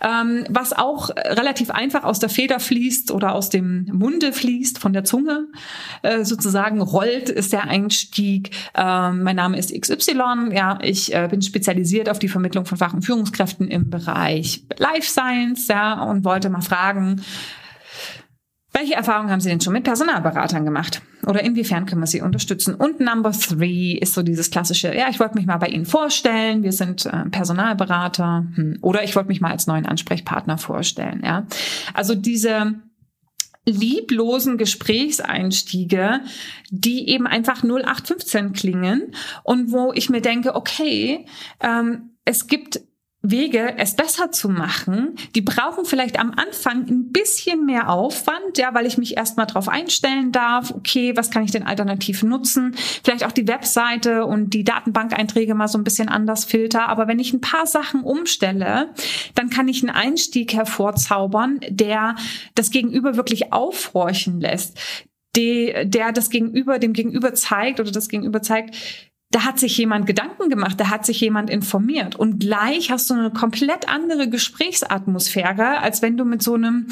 Ähm, 0.00 0.44
was 0.48 0.72
auch 0.72 1.10
relativ 1.10 1.70
einfach 1.70 2.04
aus 2.04 2.18
der 2.18 2.28
Feder 2.28 2.60
fließt 2.60 3.10
oder 3.10 3.34
aus 3.34 3.50
dem 3.50 3.84
Munde 3.92 4.32
fließt 4.32 4.78
von 4.78 4.92
der 4.92 5.04
Zunge 5.12 5.48
äh, 6.00 6.24
sozusagen 6.24 6.80
rollt, 6.80 7.28
ist 7.28 7.52
der 7.52 7.64
Einstieg. 7.64 8.50
Ähm, 8.74 9.22
mein 9.22 9.36
Name 9.36 9.58
ist 9.58 9.78
XY. 9.78 10.52
Ja, 10.52 10.78
ich 10.80 11.14
äh, 11.14 11.28
bin 11.30 11.42
spezialisiert 11.42 12.08
auf 12.08 12.18
die 12.18 12.28
Vermittlung 12.28 12.64
von 12.64 12.78
Fach- 12.78 12.94
und 12.94 13.02
Führungskräften 13.02 13.68
im 13.68 13.90
Bereich 13.90 14.64
Life 14.78 15.02
Science, 15.10 15.68
ja, 15.68 16.02
und 16.02 16.24
wollte 16.24 16.48
mal 16.48 16.62
fragen, 16.62 17.20
welche 18.72 18.94
Erfahrungen 18.94 19.30
haben 19.30 19.40
Sie 19.40 19.50
denn 19.50 19.60
schon 19.60 19.74
mit 19.74 19.84
Personalberatern 19.84 20.64
gemacht? 20.64 21.02
Oder 21.26 21.44
inwiefern 21.44 21.84
können 21.84 22.00
wir 22.00 22.06
Sie 22.06 22.22
unterstützen? 22.22 22.74
Und 22.74 23.00
Number 23.00 23.32
Three 23.32 23.92
ist 23.92 24.14
so 24.14 24.22
dieses 24.22 24.50
klassische, 24.50 24.96
ja, 24.96 25.10
ich 25.10 25.20
wollte 25.20 25.34
mich 25.34 25.44
mal 25.44 25.58
bei 25.58 25.66
Ihnen 25.66 25.84
vorstellen, 25.84 26.62
wir 26.62 26.72
sind 26.72 27.04
äh, 27.04 27.26
Personalberater. 27.30 28.46
Hm. 28.54 28.78
Oder 28.80 29.04
ich 29.04 29.14
wollte 29.14 29.28
mich 29.28 29.42
mal 29.42 29.52
als 29.52 29.66
neuen 29.66 29.84
Ansprechpartner 29.84 30.56
vorstellen. 30.56 31.20
Ja, 31.22 31.46
Also 31.92 32.14
diese 32.14 32.76
lieblosen 33.64 34.58
Gesprächseinstiege, 34.58 36.20
die 36.70 37.08
eben 37.08 37.26
einfach 37.26 37.62
0815 37.62 38.52
klingen 38.52 39.14
und 39.44 39.70
wo 39.70 39.92
ich 39.92 40.10
mir 40.10 40.20
denke, 40.20 40.54
okay, 40.54 41.26
ähm, 41.60 42.10
es 42.24 42.46
gibt 42.46 42.80
Wege, 43.22 43.74
es 43.78 43.94
besser 43.94 44.32
zu 44.32 44.48
machen, 44.48 45.14
die 45.36 45.42
brauchen 45.42 45.84
vielleicht 45.84 46.18
am 46.18 46.32
Anfang 46.32 46.88
ein 46.88 47.12
bisschen 47.12 47.64
mehr 47.64 47.88
Aufwand, 47.88 48.58
ja, 48.58 48.74
weil 48.74 48.84
ich 48.84 48.98
mich 48.98 49.16
erstmal 49.16 49.46
darauf 49.46 49.68
einstellen 49.68 50.32
darf, 50.32 50.72
okay, 50.72 51.16
was 51.16 51.30
kann 51.30 51.44
ich 51.44 51.52
denn 51.52 51.62
alternativ 51.62 52.24
nutzen? 52.24 52.74
Vielleicht 53.04 53.24
auch 53.24 53.30
die 53.30 53.46
Webseite 53.46 54.26
und 54.26 54.54
die 54.54 54.64
Datenbankeinträge 54.64 55.54
mal 55.54 55.68
so 55.68 55.78
ein 55.78 55.84
bisschen 55.84 56.08
anders 56.08 56.44
filter. 56.44 56.88
Aber 56.88 57.06
wenn 57.06 57.20
ich 57.20 57.32
ein 57.32 57.40
paar 57.40 57.66
Sachen 57.66 58.02
umstelle, 58.02 58.90
dann 59.36 59.50
kann 59.50 59.68
ich 59.68 59.82
einen 59.82 59.94
Einstieg 59.94 60.52
hervorzaubern, 60.54 61.60
der 61.68 62.16
das 62.56 62.70
Gegenüber 62.70 63.16
wirklich 63.16 63.52
aufhorchen 63.52 64.40
lässt, 64.40 64.78
der 65.36 66.12
das 66.12 66.28
Gegenüber, 66.28 66.80
dem 66.80 66.92
Gegenüber 66.92 67.34
zeigt 67.34 67.78
oder 67.78 67.92
das 67.92 68.08
Gegenüber 68.08 68.42
zeigt, 68.42 68.74
da 69.32 69.44
hat 69.44 69.58
sich 69.58 69.76
jemand 69.78 70.06
Gedanken 70.06 70.50
gemacht, 70.50 70.78
da 70.78 70.90
hat 70.90 71.04
sich 71.06 71.20
jemand 71.20 71.50
informiert 71.50 72.16
und 72.16 72.38
gleich 72.38 72.90
hast 72.90 73.08
du 73.10 73.14
eine 73.14 73.30
komplett 73.30 73.88
andere 73.88 74.28
Gesprächsatmosphäre, 74.28 75.80
als 75.80 76.02
wenn 76.02 76.16
du 76.16 76.24
mit 76.24 76.42
so 76.42 76.54
einem, 76.54 76.86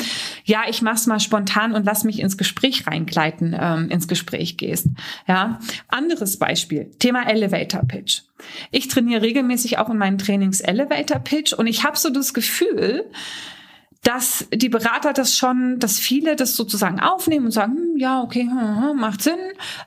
ja, 0.45 0.63
ich 0.69 0.83
mach's 0.83 1.07
mal 1.07 1.21
spontan 1.21 1.73
und 1.73 1.85
lass 1.85 2.03
mich 2.03 2.19
ins 2.19 2.39
Gespräch 2.39 2.87
reingleiten, 2.87 3.55
ähm, 3.59 3.91
ins 3.91 4.09
Gespräch 4.09 4.57
gehst. 4.57 4.89
Ja, 5.29 5.61
anderes 5.89 6.39
Beispiel, 6.39 6.91
Thema 6.99 7.29
Elevator 7.29 7.83
Pitch. 7.83 8.23
Ich 8.71 8.89
trainiere 8.89 9.21
regelmäßig 9.21 9.77
auch 9.79 9.91
in 9.91 9.99
meinen 9.99 10.17
Trainings 10.17 10.61
Elevator 10.61 11.19
Pitch 11.19 11.53
und 11.53 11.67
ich 11.67 11.85
habe 11.85 11.99
so 11.99 12.09
das 12.09 12.33
Gefühl, 12.33 13.05
dass 14.03 14.47
die 14.53 14.69
Berater 14.69 15.13
das 15.13 15.37
schon, 15.37 15.79
dass 15.79 15.99
viele 15.99 16.37
das 16.37 16.57
sozusagen 16.57 17.01
aufnehmen 17.01 17.47
und 17.47 17.53
sagen, 17.53 17.77
hm, 17.77 17.97
ja, 17.97 18.23
okay, 18.23 18.43
hm, 18.43 18.83
hm, 18.83 18.97
macht 18.97 19.23
Sinn, 19.23 19.39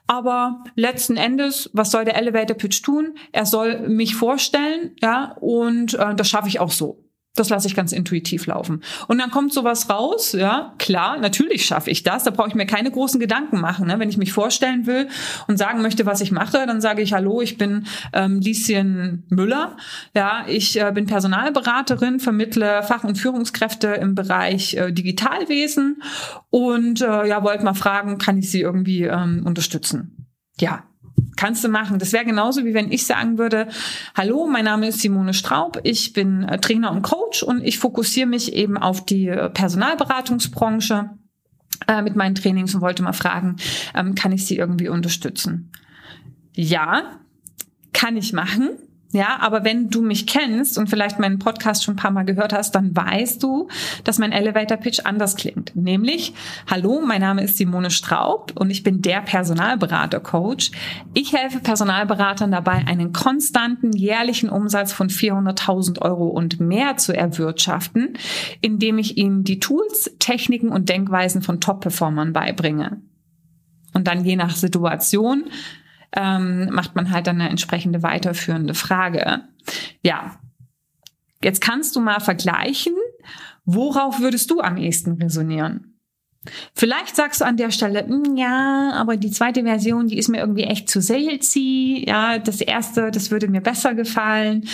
aber 0.06 0.64
letzten 0.76 1.18
Endes, 1.18 1.70
was 1.74 1.92
soll 1.92 2.06
der 2.06 2.16
Elevator 2.18 2.56
Pitch 2.56 2.84
tun? 2.84 3.16
Er 3.32 3.46
soll 3.46 3.88
mich 3.90 4.16
vorstellen, 4.16 4.96
ja, 5.02 5.36
und 5.40 5.96
äh, 5.96 6.14
das 6.16 6.30
schaffe 6.30 6.48
ich 6.48 6.60
auch 6.60 6.72
so. 6.72 7.04
Das 7.36 7.50
lasse 7.50 7.68
ich 7.68 7.76
ganz 7.76 7.92
intuitiv 7.94 8.46
laufen. 8.46 8.84
Und 9.08 9.18
dann 9.18 9.32
kommt 9.32 9.54
sowas 9.54 9.90
raus, 9.90 10.34
ja, 10.34 10.76
klar, 10.78 11.18
natürlich 11.18 11.66
schaffe 11.66 11.90
ich 11.90 12.04
das. 12.04 12.24
Da 12.24 12.30
brauche 12.30 12.50
ich 12.50 12.54
mir 12.54 12.68
keine 12.68 12.92
großen 12.92 13.20
Gedanken 13.20 13.60
machen. 13.60 13.88
Ne? 13.88 13.98
Wenn 13.98 14.10
ich 14.10 14.18
mich 14.18 14.32
vorstellen 14.32 14.86
will 14.86 15.08
und 15.48 15.58
sagen 15.58 15.82
möchte, 15.82 16.06
was 16.06 16.22
ich 16.22 16.32
mache, 16.32 16.68
dann 16.68 16.80
sage 16.80 17.02
ich, 17.02 17.12
hallo, 17.14 17.42
ich 17.42 17.58
bin 17.58 17.88
ähm, 18.14 18.40
Lieschen 18.40 19.24
Müller. 19.30 19.78
Ja, 20.14 20.46
ich 20.48 20.80
äh, 20.80 20.92
bin 20.94 21.08
Personalberaterin, 21.08 22.20
vermittle 22.20 22.84
Fach- 22.84 23.04
und 23.04 23.18
Führungskräfte 23.18 23.88
im 23.88 24.14
Bereich 24.14 24.76
äh, 24.76 24.92
Digitalwesen 24.92 26.04
und 26.52 27.02
äh, 27.02 27.28
ja, 27.28 27.44
wollte 27.44 27.64
mal 27.64 27.74
fragen, 27.74 28.20
kann 28.20 28.38
ich 28.38 28.52
Sie 28.52 28.62
irgendwie 28.62 29.06
ähm, 29.06 29.42
unterstützen? 29.44 30.28
Ja, 30.60 30.84
Kannst 31.36 31.64
du 31.64 31.70
machen. 31.70 32.00
Das 32.00 32.14
wäre 32.14 32.26
genauso, 32.26 32.64
wie 32.66 32.74
wenn 32.74 32.92
ich 32.92 33.06
sagen 33.06 33.38
würde, 33.38 33.68
hallo, 34.16 34.48
mein 34.48 34.66
Name 34.66 34.88
ist 34.88 35.00
Simone 35.00 35.34
Straub, 35.34 35.80
ich 35.84 36.14
bin 36.14 36.44
äh, 36.44 36.60
Trainer 36.60 36.92
und 36.92 37.02
Coach 37.02 37.44
und 37.44 37.64
ich 37.64 37.80
fokussiere 37.80 38.28
mich 38.28 38.54
eben 38.54 38.78
auf 38.78 39.06
die 39.06 39.28
äh, 39.28 39.50
Personalberatungsbranche 39.50 41.10
äh, 41.88 42.02
mit 42.02 42.16
meinen 42.16 42.36
Trainings 42.36 42.76
und 42.76 42.82
wollte 42.82 43.04
mal 43.04 43.14
fragen, 43.14 43.58
ähm, 43.96 44.16
kann 44.16 44.32
ich 44.32 44.46
Sie 44.46 44.58
irgendwie 44.58 44.90
unterstützen? 44.90 45.72
Ja, 46.54 47.20
kann 47.94 48.16
ich 48.16 48.34
machen. 48.34 48.70
Ja, 49.14 49.38
aber 49.42 49.64
wenn 49.64 49.92
du 49.92 50.02
mich 50.02 50.26
kennst 50.26 50.80
und 50.80 50.90
vielleicht 50.90 51.20
meinen 51.20 51.38
Podcast 51.38 51.84
schon 51.84 51.94
ein 51.94 51.98
paar 51.98 52.10
Mal 52.10 52.26
gehört 52.26 52.52
hast, 52.52 52.74
dann 52.74 52.96
weißt 52.96 53.44
du, 53.44 53.68
dass 54.04 54.18
mein 54.18 54.32
Elevator 54.32 54.78
Pitch 54.78 55.02
anders 55.04 55.36
klingt. 55.36 55.76
Nämlich, 55.76 56.34
hallo, 56.68 57.00
mein 57.06 57.22
Name 57.22 57.44
ist 57.44 57.58
Simone 57.58 57.92
Straub 57.92 58.54
und 58.56 58.72
ich 58.72 58.82
bin 58.82 59.04
der 59.04 59.22
Personalberater 59.22 60.20
Coach. 60.20 60.72
Ich 61.14 61.32
helfe 61.32 61.60
Personalberatern 61.60 62.52
dabei, 62.52 62.86
einen 62.88 63.14
konstanten 63.14 63.94
jährlichen 63.94 64.50
Umsatz 64.50 64.92
von 64.92 65.10
400.000 65.10 66.02
Euro 66.02 66.30
und 66.30 66.60
mehr 66.60 66.98
zu 66.98 67.16
erwirtschaften, 67.16 68.18
indem 68.62 68.98
ich 68.98 69.18
ihnen 69.20 69.44
die 69.44 69.60
Tools, 69.60 70.16
Techniken 70.18 70.70
und 70.70 70.90
Denkweisen 70.90 71.44
von 71.44 71.62
Top-Performern 71.62 72.34
beibringe. 72.34 73.00
Und 73.94 74.08
dann 74.08 74.26
je 74.26 74.36
nach 74.38 74.56
Situation 74.56 75.44
ähm, 76.16 76.70
macht 76.72 76.96
man 76.96 77.12
halt 77.12 77.28
dann 77.28 77.42
eine 77.42 77.50
entsprechende 77.50 78.04
weiterführende 78.04 78.74
Frage. 78.74 79.42
Ja, 80.02 80.40
jetzt 81.44 81.62
kannst 81.62 81.96
du 81.96 82.00
mal 82.00 82.20
vergleichen, 82.20 82.94
worauf 83.66 84.20
würdest 84.20 84.50
du 84.52 84.62
am 84.62 84.78
ehesten 84.78 85.14
resonieren? 85.14 85.94
Vielleicht 86.76 87.16
sagst 87.16 87.40
du 87.40 87.46
an 87.46 87.56
der 87.56 87.72
Stelle, 87.72 88.06
hm, 88.06 88.36
ja, 88.36 88.92
aber 88.94 89.16
die 89.16 89.32
zweite 89.32 89.64
Version, 89.64 90.08
die 90.08 90.18
ist 90.18 90.28
mir 90.28 90.40
irgendwie 90.40 90.64
echt 90.64 90.90
zu 90.90 91.02
salesy. 91.02 92.04
Ja, 92.06 92.38
das 92.38 92.60
erste, 92.60 93.12
das 93.12 93.32
würde 93.32 93.48
mir 93.48 93.62
besser 93.62 93.96
gefallen. 93.96 94.68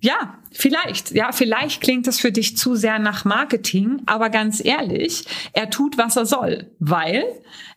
Ja, 0.00 0.38
vielleicht. 0.52 1.12
Ja, 1.12 1.32
vielleicht 1.32 1.80
klingt 1.80 2.06
das 2.06 2.20
für 2.20 2.32
dich 2.32 2.58
zu 2.58 2.74
sehr 2.74 2.98
nach 2.98 3.24
Marketing. 3.24 4.02
Aber 4.04 4.28
ganz 4.28 4.62
ehrlich, 4.62 5.24
er 5.54 5.70
tut, 5.70 5.96
was 5.96 6.16
er 6.16 6.26
soll, 6.26 6.70
weil 6.80 7.24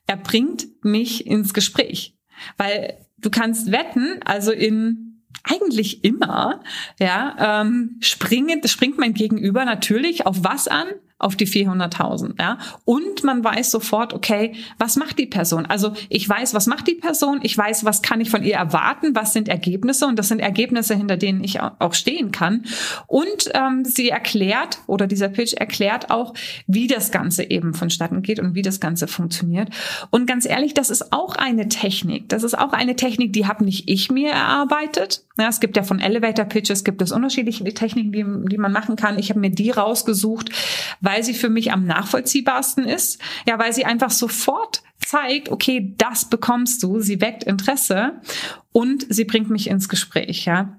er 0.05 0.17
bringt 0.17 0.67
mich 0.83 1.25
ins 1.25 1.53
Gespräch. 1.53 2.17
Weil 2.57 2.97
du 3.21 3.29
kannst 3.29 3.71
wetten, 3.71 4.19
also 4.25 4.51
in 4.51 5.09
eigentlich 5.43 6.03
immer, 6.03 6.61
ja, 6.99 7.61
ähm, 7.61 7.97
springt, 8.01 8.69
springt 8.69 8.97
mein 8.97 9.13
Gegenüber 9.13 9.65
natürlich 9.65 10.25
auf 10.25 10.43
was 10.43 10.67
an? 10.67 10.87
Auf 11.19 11.35
die 11.35 11.47
400.000, 11.47 12.39
ja. 12.39 12.57
Und 12.85 13.23
man 13.23 13.43
weiß 13.43 13.71
sofort, 13.71 14.13
okay, 14.13 14.53
was 14.77 14.95
macht 14.95 15.19
die 15.19 15.25
Person? 15.25 15.65
Also 15.65 15.93
ich 16.07 16.27
weiß, 16.27 16.53
was 16.53 16.65
macht 16.65 16.87
die 16.87 16.95
Person? 16.95 17.41
Ich 17.43 17.57
weiß, 17.57 17.83
was 17.85 18.01
kann 18.01 18.21
ich 18.21 18.29
von 18.29 18.43
ihr 18.43 18.55
erwarten? 18.55 19.13
Was 19.15 19.33
sind 19.33 19.49
Ergebnisse? 19.49 20.07
Und 20.07 20.17
das 20.17 20.29
sind 20.29 20.39
Ergebnisse, 20.39 20.95
hinter 20.95 21.17
denen 21.17 21.43
ich 21.43 21.59
auch 21.59 21.93
stehen 21.93 22.31
kann. 22.31 22.63
Und 23.07 23.51
ähm, 23.53 23.83
sie 23.83 24.09
erklärt 24.09 24.79
oder 24.87 25.07
dieser 25.07 25.27
Pitch 25.27 25.53
erklärt 25.53 26.09
auch, 26.09 26.33
wie 26.67 26.87
das 26.87 27.11
Ganze 27.11 27.49
eben 27.49 27.73
vonstatten 27.73 28.21
geht 28.21 28.39
und 28.39 28.55
wie 28.55 28.61
das 28.61 28.79
Ganze 28.79 29.07
funktioniert. 29.07 29.69
Und 30.11 30.25
ganz 30.25 30.45
ehrlich, 30.45 30.73
das 30.73 30.89
ist 30.89 31.11
auch 31.11 31.35
eine 31.35 31.67
Technik. 31.67 32.29
Das 32.29 32.43
ist 32.43 32.57
auch 32.57 32.71
eine 32.71 32.95
Technik, 32.95 33.33
die 33.33 33.45
habe 33.45 33.65
nicht 33.65 33.89
ich 33.89 34.09
mir 34.09 34.31
erarbeitet. 34.31 35.25
Ja, 35.37 35.47
es 35.47 35.59
gibt 35.59 35.77
ja 35.77 35.83
von 35.83 35.99
Elevator 35.99 36.45
Pitches 36.45 36.83
gibt 36.83 37.01
es 37.01 37.11
unterschiedliche 37.11 37.63
Techniken, 37.73 38.11
die, 38.11 38.25
die 38.49 38.57
man 38.57 38.71
machen 38.71 38.95
kann. 38.95 39.17
Ich 39.19 39.29
habe 39.29 39.39
mir 39.39 39.51
die 39.51 39.71
rausgesucht, 39.71 40.49
weil 41.09 41.23
sie 41.23 41.33
für 41.33 41.49
mich 41.49 41.71
am 41.71 41.85
nachvollziehbarsten 41.85 42.85
ist. 42.85 43.19
Ja, 43.47 43.57
weil 43.57 43.73
sie 43.73 43.85
einfach 43.85 44.11
sofort 44.11 44.83
zeigt, 45.03 45.49
okay, 45.49 45.95
das 45.97 46.29
bekommst 46.29 46.83
du. 46.83 46.99
Sie 46.99 47.19
weckt 47.19 47.43
Interesse 47.43 48.21
und 48.71 49.07
sie 49.09 49.25
bringt 49.25 49.49
mich 49.49 49.69
ins 49.69 49.89
Gespräch, 49.89 50.45
ja 50.45 50.78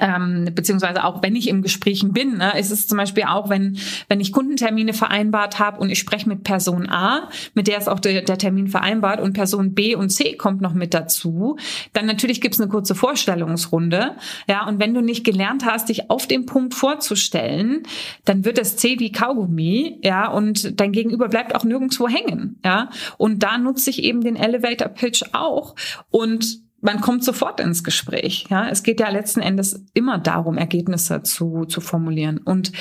ähm, 0.00 0.48
beziehungsweise 0.54 1.04
auch 1.04 1.22
wenn 1.22 1.36
ich 1.36 1.48
im 1.48 1.62
Gesprächen 1.62 2.12
bin, 2.12 2.38
ne, 2.38 2.58
ist 2.58 2.70
es 2.70 2.86
zum 2.86 2.98
Beispiel 2.98 3.24
auch, 3.24 3.48
wenn 3.48 3.78
wenn 4.08 4.20
ich 4.20 4.32
Kundentermine 4.32 4.92
vereinbart 4.92 5.58
habe 5.58 5.78
und 5.78 5.90
ich 5.90 5.98
spreche 5.98 6.28
mit 6.28 6.44
Person 6.44 6.88
A, 6.88 7.28
mit 7.54 7.66
der 7.66 7.78
ist 7.78 7.88
auch 7.88 8.00
der, 8.00 8.22
der 8.22 8.38
Termin 8.38 8.68
vereinbart 8.68 9.20
und 9.20 9.32
Person 9.34 9.74
B 9.74 9.94
und 9.94 10.10
C 10.10 10.34
kommt 10.36 10.60
noch 10.60 10.74
mit 10.74 10.94
dazu, 10.94 11.56
dann 11.92 12.06
natürlich 12.06 12.40
gibt's 12.40 12.60
eine 12.60 12.70
kurze 12.70 12.94
Vorstellungsrunde, 12.94 14.16
ja 14.48 14.66
und 14.66 14.80
wenn 14.80 14.94
du 14.94 15.00
nicht 15.00 15.24
gelernt 15.24 15.64
hast, 15.66 15.88
dich 15.88 16.10
auf 16.10 16.26
den 16.26 16.46
Punkt 16.46 16.74
vorzustellen, 16.74 17.82
dann 18.24 18.44
wird 18.44 18.58
das 18.58 18.76
C 18.76 18.98
wie 18.98 19.12
Kaugummi, 19.12 19.98
ja 20.02 20.28
und 20.30 20.80
dein 20.80 20.92
Gegenüber 20.92 21.28
bleibt 21.28 21.54
auch 21.54 21.64
nirgendwo 21.64 22.08
hängen, 22.08 22.58
ja 22.64 22.90
und 23.18 23.42
da 23.42 23.58
nutze 23.58 23.90
ich 23.90 24.02
eben 24.02 24.22
den 24.22 24.36
Elevator 24.36 24.88
Pitch 24.88 25.22
auch 25.32 25.74
und 26.10 26.62
man 26.82 27.00
kommt 27.00 27.24
sofort 27.24 27.60
ins 27.60 27.84
Gespräch. 27.84 28.46
Ja, 28.50 28.68
es 28.68 28.82
geht 28.82 29.00
ja 29.00 29.08
letzten 29.08 29.40
Endes 29.40 29.84
immer 29.94 30.18
darum, 30.18 30.58
Ergebnisse 30.58 31.22
zu, 31.22 31.64
zu 31.64 31.80
formulieren. 31.80 32.38
Und 32.38 32.72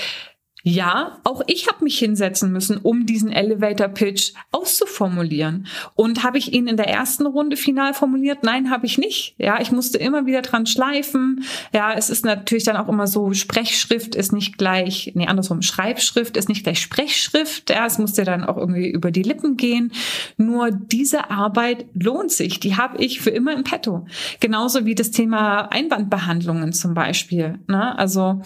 ja, 0.63 1.19
auch 1.23 1.41
ich 1.47 1.67
habe 1.67 1.83
mich 1.83 1.97
hinsetzen 1.97 2.51
müssen, 2.51 2.77
um 2.77 3.05
diesen 3.05 3.31
Elevator 3.31 3.87
Pitch 3.87 4.33
auszuformulieren. 4.51 5.67
Und 5.95 6.23
habe 6.23 6.37
ich 6.37 6.53
ihn 6.53 6.67
in 6.67 6.77
der 6.77 6.87
ersten 6.87 7.25
Runde 7.25 7.57
final 7.57 7.93
formuliert? 7.93 8.43
Nein, 8.43 8.69
habe 8.69 8.85
ich 8.85 8.97
nicht. 8.97 9.35
Ja, 9.37 9.59
ich 9.59 9.71
musste 9.71 9.97
immer 9.97 10.25
wieder 10.25 10.41
dran 10.41 10.67
schleifen. 10.67 11.43
Ja, 11.73 11.93
es 11.93 12.09
ist 12.09 12.25
natürlich 12.25 12.63
dann 12.63 12.77
auch 12.77 12.89
immer 12.89 13.07
so, 13.07 13.33
Sprechschrift 13.33 14.13
ist 14.13 14.33
nicht 14.33 14.57
gleich, 14.57 15.11
nee, 15.15 15.25
andersrum, 15.27 15.61
Schreibschrift 15.63 16.37
ist 16.37 16.49
nicht 16.49 16.63
gleich 16.63 16.79
Sprechschrift. 16.79 17.69
Ja, 17.71 17.85
es 17.87 17.97
musste 17.97 18.23
dann 18.23 18.43
auch 18.43 18.57
irgendwie 18.57 18.89
über 18.89 19.09
die 19.09 19.23
Lippen 19.23 19.57
gehen. 19.57 19.91
Nur 20.37 20.69
diese 20.71 21.31
Arbeit 21.31 21.85
lohnt 21.93 22.31
sich. 22.31 22.59
Die 22.59 22.77
habe 22.77 23.03
ich 23.03 23.19
für 23.19 23.31
immer 23.31 23.53
im 23.53 23.63
Petto. 23.63 24.05
Genauso 24.39 24.85
wie 24.85 24.93
das 24.93 25.09
Thema 25.09 25.71
Einwandbehandlungen 25.71 26.71
zum 26.73 26.93
Beispiel. 26.93 27.59
Ne? 27.67 27.97
Also 27.97 28.41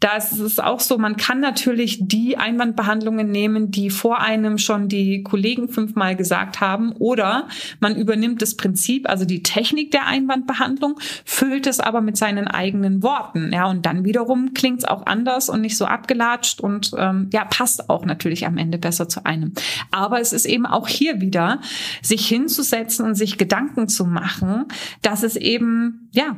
da 0.00 0.16
ist 0.16 0.62
auch 0.62 0.80
so, 0.80 0.98
man 0.98 1.16
kann 1.16 1.38
natürlich 1.40 1.59
natürlich 1.60 1.98
die 2.00 2.38
Einwandbehandlungen 2.38 3.30
nehmen, 3.30 3.70
die 3.70 3.90
vor 3.90 4.20
einem 4.20 4.56
schon 4.56 4.88
die 4.88 5.22
Kollegen 5.22 5.68
fünfmal 5.68 6.16
gesagt 6.16 6.60
haben, 6.60 6.92
oder 6.92 7.48
man 7.80 7.96
übernimmt 7.96 8.40
das 8.40 8.56
Prinzip, 8.56 9.08
also 9.08 9.26
die 9.26 9.42
Technik 9.42 9.90
der 9.90 10.06
Einwandbehandlung, 10.06 10.98
füllt 11.26 11.66
es 11.66 11.78
aber 11.78 12.00
mit 12.00 12.16
seinen 12.16 12.48
eigenen 12.48 13.02
Worten. 13.02 13.52
Ja, 13.52 13.66
und 13.66 13.84
dann 13.84 14.04
wiederum 14.06 14.54
klingt 14.54 14.78
es 14.78 14.84
auch 14.86 15.04
anders 15.04 15.50
und 15.50 15.60
nicht 15.60 15.76
so 15.76 15.84
abgelatscht 15.84 16.60
und 16.60 16.92
ähm, 16.96 17.28
ja, 17.30 17.44
passt 17.44 17.90
auch 17.90 18.06
natürlich 18.06 18.46
am 18.46 18.56
Ende 18.56 18.78
besser 18.78 19.08
zu 19.08 19.26
einem. 19.26 19.52
Aber 19.90 20.18
es 20.18 20.32
ist 20.32 20.46
eben 20.46 20.64
auch 20.64 20.88
hier 20.88 21.20
wieder, 21.20 21.60
sich 22.00 22.26
hinzusetzen 22.26 23.04
und 23.04 23.16
sich 23.16 23.36
Gedanken 23.36 23.86
zu 23.86 24.06
machen, 24.06 24.64
dass 25.02 25.22
es 25.22 25.36
eben, 25.36 26.08
ja, 26.12 26.36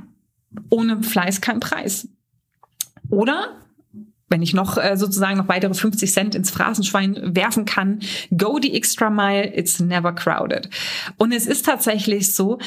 ohne 0.68 1.00
Fleiß 1.00 1.40
kein 1.40 1.60
Preis. 1.60 2.08
Oder 3.08 3.62
wenn 4.32 4.42
ich 4.42 4.54
noch 4.54 4.78
äh, 4.78 4.96
sozusagen 4.96 5.36
noch 5.36 5.48
weitere 5.48 5.74
50 5.74 6.10
Cent 6.10 6.34
ins 6.34 6.50
Phrasenschwein 6.50 7.36
werfen 7.36 7.66
kann, 7.66 8.00
go 8.36 8.58
the 8.60 8.74
extra 8.74 9.10
mile, 9.10 9.54
it's 9.54 9.78
never 9.78 10.12
crowded. 10.12 10.70
Und 11.18 11.32
es 11.32 11.46
ist 11.46 11.66
tatsächlich 11.66 12.34
so, 12.34 12.58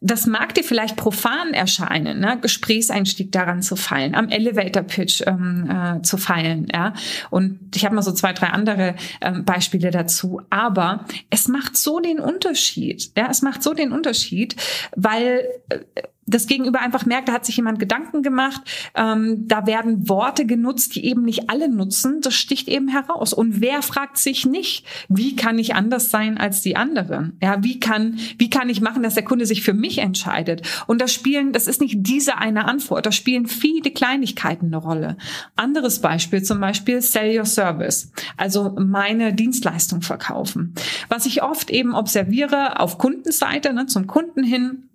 das 0.00 0.26
mag 0.26 0.54
dir 0.54 0.64
vielleicht 0.64 0.96
profan 0.96 1.52
erscheinen, 1.52 2.20
ne? 2.20 2.38
Gesprächseinstieg 2.40 3.30
daran 3.30 3.62
zu 3.62 3.76
fallen, 3.76 4.14
am 4.14 4.30
Elevator 4.30 4.82
Pitch 4.82 5.22
ähm, 5.26 5.70
äh, 5.70 6.02
zu 6.02 6.16
fallen, 6.16 6.68
ja. 6.72 6.94
Und 7.30 7.76
ich 7.76 7.84
habe 7.84 7.94
mal 7.94 8.02
so 8.02 8.12
zwei, 8.12 8.32
drei 8.32 8.48
andere 8.48 8.94
ähm, 9.20 9.44
Beispiele 9.44 9.90
dazu. 9.90 10.40
Aber 10.48 11.04
es 11.28 11.48
macht 11.48 11.76
so 11.76 12.00
den 12.00 12.18
Unterschied, 12.18 13.12
ja, 13.16 13.28
es 13.30 13.42
macht 13.42 13.62
so 13.62 13.74
den 13.74 13.92
Unterschied, 13.92 14.56
weil 14.96 15.46
äh, 15.68 15.80
das 16.26 16.46
Gegenüber 16.46 16.80
einfach 16.80 17.06
merkt, 17.06 17.28
da 17.28 17.32
hat 17.32 17.44
sich 17.44 17.56
jemand 17.56 17.78
Gedanken 17.78 18.22
gemacht, 18.22 18.62
ähm, 18.94 19.46
da 19.46 19.66
werden 19.66 20.08
Worte 20.08 20.46
genutzt, 20.46 20.94
die 20.94 21.04
eben 21.04 21.22
nicht 21.22 21.50
alle 21.50 21.68
nutzen, 21.68 22.20
das 22.20 22.34
sticht 22.34 22.68
eben 22.68 22.88
heraus. 22.88 23.32
Und 23.32 23.60
wer 23.60 23.82
fragt 23.82 24.18
sich 24.18 24.46
nicht, 24.46 24.86
wie 25.08 25.36
kann 25.36 25.58
ich 25.58 25.74
anders 25.74 26.10
sein 26.10 26.38
als 26.38 26.62
die 26.62 26.76
anderen? 26.76 27.36
Ja, 27.42 27.62
wie 27.62 27.80
kann, 27.80 28.18
wie 28.38 28.50
kann 28.50 28.68
ich 28.68 28.80
machen, 28.80 29.02
dass 29.02 29.14
der 29.14 29.24
Kunde 29.24 29.46
sich 29.46 29.62
für 29.62 29.74
mich 29.74 29.98
entscheidet? 29.98 30.62
Und 30.86 31.00
da 31.00 31.08
spielen, 31.08 31.52
das 31.52 31.66
ist 31.66 31.80
nicht 31.80 31.96
diese 31.98 32.38
eine 32.38 32.66
Antwort, 32.66 33.06
da 33.06 33.12
spielen 33.12 33.46
viele 33.46 33.90
Kleinigkeiten 33.90 34.66
eine 34.66 34.76
Rolle. 34.78 35.16
Anderes 35.56 36.00
Beispiel 36.00 36.42
zum 36.42 36.60
Beispiel 36.60 37.00
Sell 37.02 37.38
Your 37.38 37.46
Service, 37.46 38.12
also 38.36 38.74
meine 38.78 39.34
Dienstleistung 39.34 40.02
verkaufen. 40.02 40.74
Was 41.08 41.26
ich 41.26 41.42
oft 41.42 41.70
eben 41.70 41.94
observiere 41.94 42.80
auf 42.80 42.98
Kundenseite, 42.98 43.72
ne, 43.72 43.86
zum 43.86 44.06
Kunden 44.06 44.42
hin, 44.42 44.88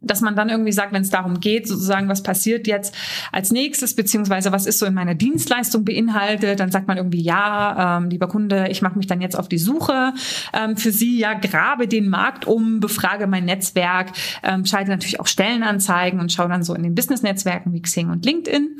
dass 0.00 0.20
man 0.20 0.34
dann 0.34 0.48
irgendwie 0.48 0.72
sagt, 0.72 0.92
wenn 0.92 1.02
es 1.02 1.10
darum 1.10 1.40
geht, 1.40 1.68
sozusagen, 1.68 2.08
was 2.08 2.22
passiert 2.22 2.66
jetzt 2.66 2.94
als 3.32 3.52
nächstes, 3.52 3.94
beziehungsweise 3.94 4.52
was 4.52 4.66
ist 4.66 4.78
so 4.78 4.86
in 4.86 4.94
meiner 4.94 5.14
Dienstleistung 5.14 5.84
beinhaltet, 5.84 6.60
dann 6.60 6.70
sagt 6.70 6.88
man 6.88 6.96
irgendwie, 6.96 7.20
ja, 7.20 7.98
ähm, 7.98 8.08
lieber 8.08 8.28
Kunde, 8.28 8.68
ich 8.70 8.82
mache 8.82 8.96
mich 8.96 9.06
dann 9.06 9.20
jetzt 9.20 9.38
auf 9.38 9.48
die 9.48 9.58
Suche 9.58 10.14
ähm, 10.52 10.76
für 10.76 10.90
Sie, 10.90 11.18
ja, 11.18 11.34
grabe 11.34 11.86
den 11.86 12.08
Markt 12.08 12.46
um, 12.46 12.80
befrage 12.80 13.26
mein 13.26 13.44
Netzwerk, 13.44 14.12
ähm, 14.42 14.64
schalte 14.64 14.90
natürlich 14.90 15.20
auch 15.20 15.26
Stellenanzeigen 15.26 16.20
und 16.20 16.32
schaue 16.32 16.48
dann 16.48 16.62
so 16.62 16.74
in 16.74 16.82
den 16.82 16.94
Business-Netzwerken 16.94 17.72
wie 17.72 17.82
Xing 17.82 18.10
und 18.10 18.24
LinkedIn. 18.24 18.78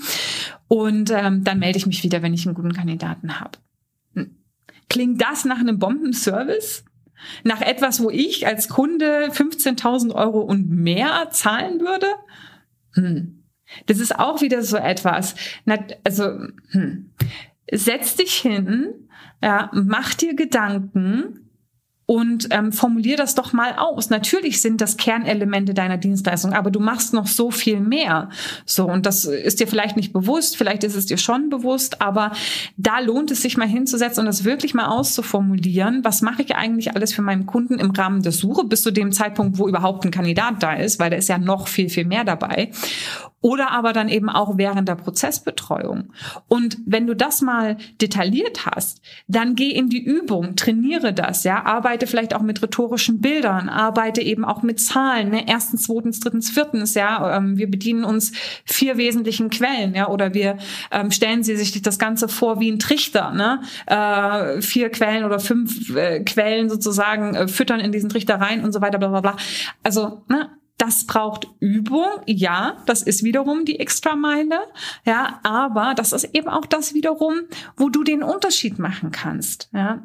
Und 0.69 1.11
ähm, 1.11 1.45
dann 1.45 1.59
melde 1.59 1.79
ich 1.79 1.87
mich 1.87 2.03
wieder, 2.03 2.23
wenn 2.23 2.33
ich 2.33 2.47
einen 2.47 2.55
guten 2.55 2.73
Kandidaten 2.73 3.41
habe. 3.41 3.59
Hm. 4.15 4.37
Klingt 4.89 5.21
das 5.21 5.45
nach 5.45 5.59
einem 5.59 5.79
Bombenservice? 5.79 6.85
Nach 7.45 7.61
etwas, 7.61 8.03
wo 8.03 8.11
ich 8.11 8.47
als 8.47 8.69
Kunde 8.69 9.29
15.000 9.31 10.15
Euro 10.15 10.41
und 10.41 10.71
mehr 10.71 11.29
zahlen 11.31 11.81
würde? 11.81 12.07
Hm. 12.95 13.45
Das 13.87 13.99
ist 13.99 14.19
auch 14.19 14.41
wieder 14.41 14.63
so 14.63 14.77
etwas. 14.77 15.35
Also, 16.05 16.49
hm. 16.71 17.13
setz 17.73 18.17
dich 18.17 18.35
hin, 18.35 19.09
ja, 19.43 19.71
mach 19.73 20.15
dir 20.15 20.35
Gedanken, 20.35 21.50
und 22.11 22.49
ähm, 22.51 22.73
formulier 22.73 23.17
das 23.17 23.37
doch 23.37 23.53
mal 23.53 23.77
aus. 23.77 24.11
Natürlich 24.11 24.61
sind 24.61 24.81
das 24.81 24.97
Kernelemente 24.97 25.75
deiner 25.75 25.97
Dienstleistung, 25.97 26.55
aber 26.55 26.73
du 26.73 26.81
machst 26.81 27.15
noch 27.15 27.29
so 27.29 27.53
viel 27.53 27.79
mehr. 27.79 28.31
So 28.67 28.89
und 28.89 29.07
das 29.07 29.27
ist 29.27 29.61
dir 29.61 29.69
vielleicht 29.69 29.97
nicht 29.97 30.13
bewusst, 30.13 30.57
vielleicht 30.57 30.83
ist 30.83 30.97
es 30.97 31.07
dir 31.07 31.19
schon 31.19 31.51
bewusst, 31.51 32.03
aber 32.03 32.33
da 32.77 32.99
lohnt 32.99 33.31
es 33.31 33.43
sich 33.43 33.57
mal 33.57 33.69
hinzusetzen 33.69 34.23
und 34.23 34.27
das 34.27 34.43
wirklich 34.43 34.75
mal 34.75 34.87
auszuformulieren. 34.87 36.03
Was 36.03 36.21
mache 36.21 36.43
ich 36.43 36.57
eigentlich 36.57 36.97
alles 36.97 37.13
für 37.13 37.23
meinen 37.23 37.47
Kunden 37.47 37.79
im 37.79 37.93
Rahmen 37.93 38.23
der 38.23 38.33
Suche 38.33 38.65
bis 38.65 38.83
zu 38.83 38.91
dem 38.91 39.13
Zeitpunkt, 39.13 39.59
wo 39.59 39.69
überhaupt 39.69 40.05
ein 40.05 40.11
Kandidat 40.11 40.65
da 40.65 40.75
ist, 40.75 40.99
weil 40.99 41.11
da 41.11 41.17
ist 41.17 41.29
ja 41.29 41.39
noch 41.39 41.69
viel 41.69 41.91
viel 41.91 42.07
mehr 42.07 42.25
dabei 42.25 42.73
oder 43.43 43.71
aber 43.71 43.93
dann 43.93 44.09
eben 44.09 44.29
auch 44.29 44.59
während 44.59 44.89
der 44.89 44.97
Prozessbetreuung. 44.97 46.13
Und 46.49 46.79
wenn 46.85 47.07
du 47.07 47.17
das 47.17 47.41
mal 47.41 47.79
detailliert 48.01 48.67
hast, 48.67 49.01
dann 49.29 49.55
geh 49.55 49.71
in 49.71 49.89
die 49.89 50.03
Übung, 50.03 50.57
trainiere 50.57 51.15
das, 51.15 51.45
ja, 51.45 51.65
arbeite 51.65 52.00
vielleicht 52.07 52.35
auch 52.35 52.43
mit 52.43 52.63
rhetorischen 52.63 53.21
Bildern, 53.21 53.69
arbeite 53.69 54.21
eben 54.23 54.45
auch 54.45 54.63
mit 54.63 54.81
Zahlen, 54.81 55.31
ne? 55.31 55.45
erstens, 55.47 55.83
zweitens, 55.83 56.21
drittens, 56.21 56.51
viertens, 56.51 56.95
ja, 56.95 57.37
ähm, 57.37 57.57
wir 57.57 57.71
bedienen 57.71 58.05
uns 58.05 58.33
vier 58.65 58.97
wesentlichen 58.97 59.51
Quellen, 59.51 59.95
ja, 59.95 60.09
oder 60.09 60.35
wir 60.35 60.59
ähm, 60.91 61.11
stellen 61.11 61.43
sie 61.43 61.57
sich 61.57 61.81
das 61.83 61.99
Ganze 61.99 62.29
vor 62.29 62.61
wie 62.61 62.71
ein 62.71 62.79
Trichter, 62.79 63.33
ne, 63.33 63.61
äh, 63.87 64.61
vier 64.63 64.91
Quellen 64.91 65.25
oder 65.25 65.39
fünf 65.39 65.95
äh, 65.95 66.21
Quellen 66.21 66.69
sozusagen 66.69 67.35
äh, 67.35 67.49
füttern 67.49 67.81
in 67.81 67.93
diesen 67.93 68.09
Trichter 68.09 68.37
rein 68.37 68.65
und 68.65 68.73
so 68.73 68.81
weiter, 68.81 68.99
bla 68.99 69.09
bla 69.09 69.21
bla. 69.21 69.37
Also, 69.83 70.23
ne, 70.29 70.51
das 70.81 71.05
braucht 71.05 71.47
Übung, 71.61 72.07
ja, 72.27 72.79
das 72.87 73.03
ist 73.03 73.23
wiederum 73.23 73.67
die 73.67 73.79
Extrameile, 73.79 74.61
ja, 75.05 75.41
aber 75.43 75.93
das 75.95 76.13
ist 76.13 76.25
eben 76.35 76.49
auch 76.49 76.65
das 76.65 76.95
wiederum, 76.95 77.35
wo 77.77 77.91
du 77.91 78.03
den 78.03 78.23
Unterschied 78.23 78.79
machen 78.79 79.11
kannst, 79.11 79.69
ja. 79.75 80.03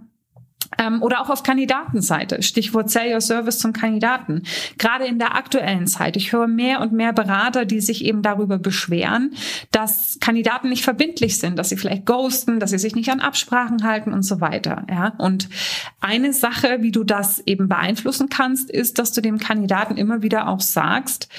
Ähm, 0.78 1.01
oder 1.01 1.21
auch 1.21 1.30
auf 1.30 1.43
Kandidatenseite. 1.43 2.41
Stichwort 2.41 2.89
Sell 2.89 3.13
Your 3.13 3.21
Service 3.21 3.60
zum 3.60 3.73
Kandidaten. 3.73 4.43
Gerade 4.78 5.06
in 5.06 5.19
der 5.19 5.36
aktuellen 5.36 5.88
Zeit. 5.88 6.17
Ich 6.17 6.32
höre 6.32 6.47
mehr 6.47 6.82
und 6.82 6.91
mehr 6.91 7.13
Berater, 7.13 7.65
die 7.65 7.82
sich 7.82 8.04
eben 8.04 8.21
darüber 8.21 8.58
beschweren, 8.58 9.34
dass 9.71 10.17
Kandidaten 10.19 10.69
nicht 10.69 10.84
verbindlich 10.84 11.39
sind, 11.39 11.58
dass 11.58 11.69
sie 11.69 11.78
vielleicht 11.78 12.06
ghosten, 12.06 12.60
dass 12.60 12.71
sie 12.71 12.78
sich 12.78 12.95
nicht 12.95 13.10
an 13.10 13.19
Absprachen 13.19 13.84
halten 13.84 14.13
und 14.13 14.23
so 14.23 14.41
weiter. 14.41 14.86
Ja, 14.89 15.13
und 15.17 15.49
eine 16.01 16.34
Sache, 16.34 16.78
wie 16.82 16.91
du 16.91 17.04
das 17.04 17.39
eben 17.45 17.67
beeinflussen 17.67 18.30
kannst, 18.30 18.69
ist, 18.69 18.99
dass 18.99 19.12
du 19.12 19.21
dem 19.21 19.39
Kandidaten 19.39 19.97
immer 19.97 20.21
wieder 20.21 20.47
auch 20.47 20.62
sagst, 20.62 21.30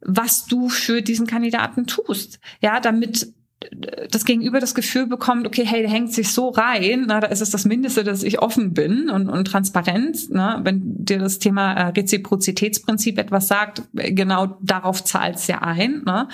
was 0.00 0.46
du 0.46 0.68
für 0.68 1.02
diesen 1.02 1.26
Kandidaten 1.26 1.86
tust. 1.86 2.38
Ja, 2.60 2.80
damit 2.80 3.32
das 4.10 4.24
Gegenüber 4.24 4.60
das 4.60 4.74
Gefühl 4.74 5.06
bekommt, 5.06 5.46
okay, 5.46 5.64
hey, 5.66 5.82
der 5.82 5.90
hängt 5.90 6.12
sich 6.12 6.32
so 6.32 6.50
rein, 6.50 7.04
na, 7.06 7.20
da 7.20 7.28
ist 7.28 7.40
es 7.40 7.50
das 7.50 7.64
Mindeste, 7.64 8.04
dass 8.04 8.22
ich 8.22 8.40
offen 8.40 8.72
bin 8.72 9.10
und, 9.10 9.28
und 9.28 9.44
transparent. 9.46 10.30
Ne? 10.30 10.60
Wenn 10.62 11.04
dir 11.04 11.18
das 11.18 11.38
Thema 11.38 11.72
äh, 11.72 11.88
Reziprozitätsprinzip 11.88 13.18
etwas 13.18 13.48
sagt, 13.48 13.82
genau 13.92 14.58
darauf 14.60 15.04
zahlt 15.04 15.36
es 15.36 15.46
ja 15.46 15.62
ein. 15.62 16.02
Ne? 16.04 16.28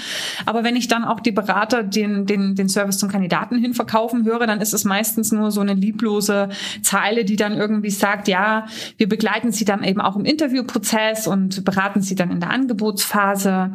Aber 0.46 0.64
wenn 0.64 0.76
ich 0.76 0.88
dann 0.88 1.04
auch 1.04 1.20
die 1.20 1.32
Berater 1.32 1.82
den, 1.82 2.26
den, 2.26 2.54
den 2.54 2.68
Service 2.68 2.98
zum 2.98 3.10
Kandidaten 3.10 3.58
hin 3.58 3.74
verkaufen 3.74 4.24
höre, 4.24 4.46
dann 4.46 4.60
ist 4.60 4.74
es 4.74 4.84
meistens 4.84 5.32
nur 5.32 5.50
so 5.50 5.60
eine 5.60 5.74
lieblose 5.74 6.48
Zeile, 6.82 7.24
die 7.24 7.36
dann 7.36 7.54
irgendwie 7.54 7.90
sagt, 7.90 8.28
ja, 8.28 8.66
wir 8.96 9.08
begleiten 9.08 9.52
sie 9.52 9.64
dann 9.64 9.84
eben 9.84 10.00
auch 10.00 10.16
im 10.16 10.24
Interviewprozess 10.24 11.26
und 11.26 11.64
beraten 11.64 12.00
sie 12.00 12.14
dann 12.14 12.30
in 12.30 12.40
der 12.40 12.50
Angebotsphase 12.50 13.72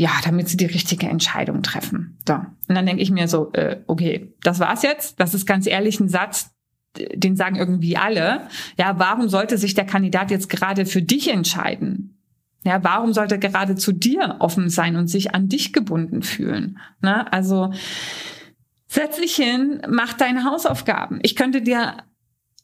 ja, 0.00 0.12
damit 0.24 0.48
sie 0.48 0.56
die 0.56 0.64
richtige 0.64 1.08
Entscheidung 1.08 1.62
treffen. 1.62 2.16
So. 2.26 2.32
Und 2.32 2.74
dann 2.74 2.86
denke 2.86 3.02
ich 3.02 3.10
mir 3.10 3.28
so, 3.28 3.52
äh, 3.52 3.82
okay, 3.86 4.32
das 4.42 4.58
war's 4.58 4.82
jetzt. 4.82 5.20
Das 5.20 5.34
ist 5.34 5.44
ganz 5.44 5.66
ehrlich 5.66 6.00
ein 6.00 6.08
Satz, 6.08 6.54
den 6.96 7.36
sagen 7.36 7.56
irgendwie 7.56 7.98
alle. 7.98 8.48
Ja, 8.78 8.98
warum 8.98 9.28
sollte 9.28 9.58
sich 9.58 9.74
der 9.74 9.84
Kandidat 9.84 10.30
jetzt 10.30 10.48
gerade 10.48 10.86
für 10.86 11.02
dich 11.02 11.30
entscheiden? 11.30 12.16
Ja, 12.64 12.82
warum 12.82 13.12
sollte 13.12 13.34
er 13.34 13.40
gerade 13.40 13.76
zu 13.76 13.92
dir 13.92 14.36
offen 14.38 14.70
sein 14.70 14.96
und 14.96 15.08
sich 15.08 15.34
an 15.34 15.50
dich 15.50 15.74
gebunden 15.74 16.22
fühlen? 16.22 16.78
Ne? 17.02 17.30
Also 17.30 17.70
setz 18.86 19.18
dich 19.18 19.34
hin, 19.34 19.82
mach 19.86 20.14
deine 20.14 20.44
Hausaufgaben. 20.44 21.18
Ich 21.20 21.36
könnte 21.36 21.60
dir 21.60 21.98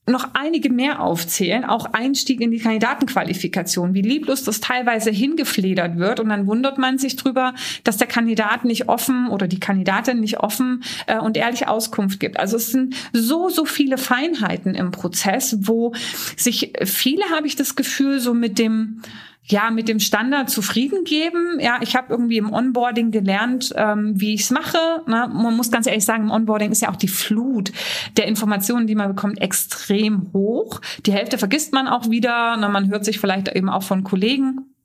noch 0.09 0.29
einige 0.35 0.71
mehr 0.71 1.01
aufzählen, 1.01 1.65
auch 1.65 1.87
Einstieg 1.93 2.41
in 2.41 2.53
die 2.53 2.59
Kandidatenqualifikation, 2.59 3.93
wie 3.93 4.03
lieblos 4.03 4.45
das 4.45 4.61
teilweise 4.61 5.11
hingefledert 5.11 5.99
wird 5.99 6.21
und 6.21 6.29
dann 6.29 6.47
wundert 6.47 6.79
man 6.79 6.99
sich 6.99 7.17
drüber, 7.17 7.55
dass 7.83 7.97
der 7.97 8.07
Kandidat 8.07 8.65
nicht 8.65 8.89
offen 8.89 9.29
oder 9.29 9.49
die 9.49 9.59
Kandidatin 9.59 10.21
nicht 10.21 10.39
offen 10.39 10.85
äh, 11.07 11.19
und 11.19 11.37
ehrlich 11.37 11.67
Auskunft 11.67 12.21
gibt. 12.21 12.39
Also 12.39 12.57
es 12.57 12.71
sind 12.71 12.95
so, 13.13 13.49
so 13.49 13.65
viele 13.65 13.99
Feinheiten 13.99 14.77
im 14.77 14.93
Prozess, 14.93 15.57
wo 15.63 15.93
sich 16.37 16.73
viele, 16.85 17.25
habe 17.35 17.49
ich 17.49 17.57
das 17.57 17.75
Gefühl, 17.75 18.21
so 18.21 18.33
mit 18.33 18.59
dem 18.61 19.03
ja 19.47 19.71
mit 19.71 19.89
dem 19.89 20.01
Standard 20.01 20.51
zufrieden 20.51 21.05
geben. 21.05 21.59
Ja, 21.61 21.79
ich 21.81 21.97
habe 21.97 22.09
irgendwie 22.11 22.39
im 22.39 22.53
Onboarding 22.53 23.11
gelernt, 23.11 23.73
ähm, 23.77 24.21
wie 24.21 24.35
ich 24.35 24.43
es 24.43 24.51
mache. 24.51 24.79
Na, 25.07 25.29
man 25.29 25.57
muss 25.57 25.71
ganz 25.71 25.87
ehrlich 25.87 26.05
sagen, 26.05 26.25
im 26.25 26.31
Onboarding 26.31 26.73
ist 26.73 26.83
ja 26.83 26.91
auch 26.91 26.97
die 26.97 27.09
Flut 27.09 27.73
der 28.17 28.27
Informationen, 28.27 28.87
die 28.87 28.95
man 28.95 29.09
bekommt, 29.09 29.41
extrem 29.41 30.33
hoch. 30.33 30.81
Die 31.07 31.13
Hälfte 31.13 31.39
vergisst 31.39 31.73
man 31.73 31.87
auch 31.89 32.11
wieder. 32.11 32.57
Na, 32.57 32.69
man 32.69 32.91
hört 32.91 33.05
sich 33.05 33.21
vielleicht 33.21 33.49
eben 33.49 33.69
auch 33.69 33.83
von 33.83 34.05
Kollegen 34.05 34.76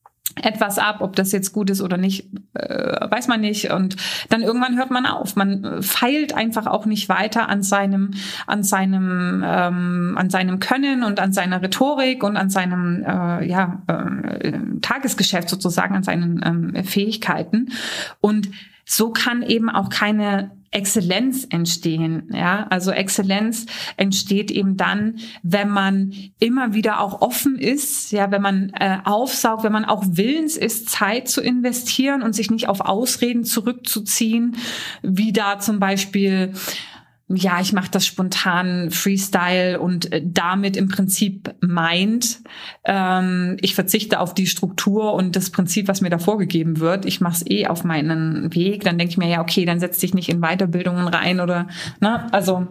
etwas 0.42 0.78
ab, 0.78 0.98
ob 1.02 1.16
das 1.16 1.32
jetzt 1.32 1.52
gut 1.52 1.70
ist 1.70 1.82
oder 1.82 1.98
nicht, 1.98 2.30
äh, 2.54 3.10
weiß 3.10 3.28
man 3.28 3.42
nicht. 3.42 3.72
Und 3.72 3.96
dann 4.30 4.42
irgendwann 4.42 4.78
hört 4.78 4.92
man 4.92 5.06
auf. 5.06 5.36
Man 5.36 5.82
feilt 5.82 6.36
einfach 6.36 6.68
auch 6.68 6.86
nicht 6.86 7.10
weiter 7.10 7.50
an 7.50 7.64
seinem, 7.64 8.12
an 8.48 8.64
seinem, 8.64 9.44
ähm, 9.46 10.16
an 10.18 10.30
seinem 10.30 10.60
Können 10.60 11.04
und 11.04 11.20
an 11.20 11.34
seiner 11.34 11.62
Rhetorik 11.62 12.24
und 12.24 12.38
an 12.38 12.50
seinem 12.50 13.04
äh, 13.04 13.46
ja, 13.48 13.82
äh, 13.88 14.54
Tagesgeschäft 14.82 15.50
sozusagen, 15.50 15.96
an 15.96 16.04
seinen 16.04 16.42
ähm, 16.44 16.84
Fähigkeiten. 16.84 17.72
Und 18.20 18.50
so 18.86 19.12
kann 19.12 19.42
eben 19.42 19.70
auch 19.70 19.90
keine 19.90 20.52
Exzellenz 20.72 21.46
entstehen. 21.50 22.30
Ja, 22.34 22.66
also 22.70 22.92
Exzellenz 22.92 23.66
entsteht 23.98 24.52
eben 24.52 24.78
dann, 24.78 25.18
wenn 25.44 25.70
man 25.70 26.14
immer 26.40 26.74
wieder 26.74 27.02
auch 27.02 27.22
offen 27.22 27.58
ist, 27.60 28.12
ja, 28.14 28.32
wenn 28.32 28.42
man 28.42 28.72
äh, 28.80 29.00
aufsaugt, 29.04 29.64
wenn 29.64 29.74
man 29.74 29.84
auch 29.84 30.04
willens 30.08 30.56
ist, 30.56 30.90
Zeit 30.90 31.28
zu 31.28 31.42
investieren 31.42 32.24
und 32.24 32.34
sich 32.34 32.50
nicht 32.50 32.70
auf 32.70 32.80
Ausreden 32.80 33.44
zurückzuziehen, 33.44 34.56
wie 35.02 35.34
da 35.34 35.60
zum 35.60 35.80
Beispiel 35.80 36.54
ja, 37.36 37.62
ich 37.62 37.74
mache 37.74 37.92
das 37.92 38.06
spontan 38.06 38.92
Freestyle 38.92 39.80
und 39.80 40.12
äh, 40.12 40.22
damit 40.24 40.78
im 40.78 40.88
Prinzip 40.88 41.54
meint, 41.62 42.40
ähm, 42.86 43.58
ich 43.62 43.76
verzichte 43.76 44.20
auf 44.20 44.34
die 44.34 44.48
Struktur 44.48 45.14
und 45.14 45.36
das 45.36 45.50
Prinzip, 45.50 45.88
was 45.88 46.02
mir 46.02 46.10
da 46.10 46.18
vorgegeben 46.18 46.80
wird. 46.80 47.06
Ich 47.06 47.22
mache 47.22 47.36
es 47.36 47.50
eh 47.50 47.68
auf 47.68 47.84
meinen 47.84 48.54
Weg. 48.54 48.84
Dann 48.84 48.98
denke 48.98 49.12
ich 49.12 49.18
mir, 49.18 49.30
ja, 49.30 49.42
okay, 49.42 49.66
dann 49.66 49.80
setz 49.80 50.00
dich 50.00 50.14
nicht 50.14 50.30
in 50.30 50.42
Weiterbildungen 50.42 51.08
rein 51.08 51.40
oder, 51.40 51.68
ne, 52.00 52.32
also 52.34 52.68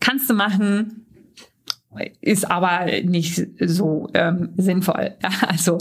kannst 0.00 0.30
du 0.30 0.34
machen, 0.34 1.06
ist 2.20 2.50
aber 2.50 2.86
nicht 3.02 3.46
so 3.60 4.08
ähm, 4.14 4.50
sinnvoll. 4.56 5.16
Also 5.46 5.78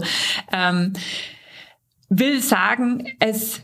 ähm, 0.51 0.93
will 2.09 2.41
sagen, 2.41 3.07
es 3.19 3.61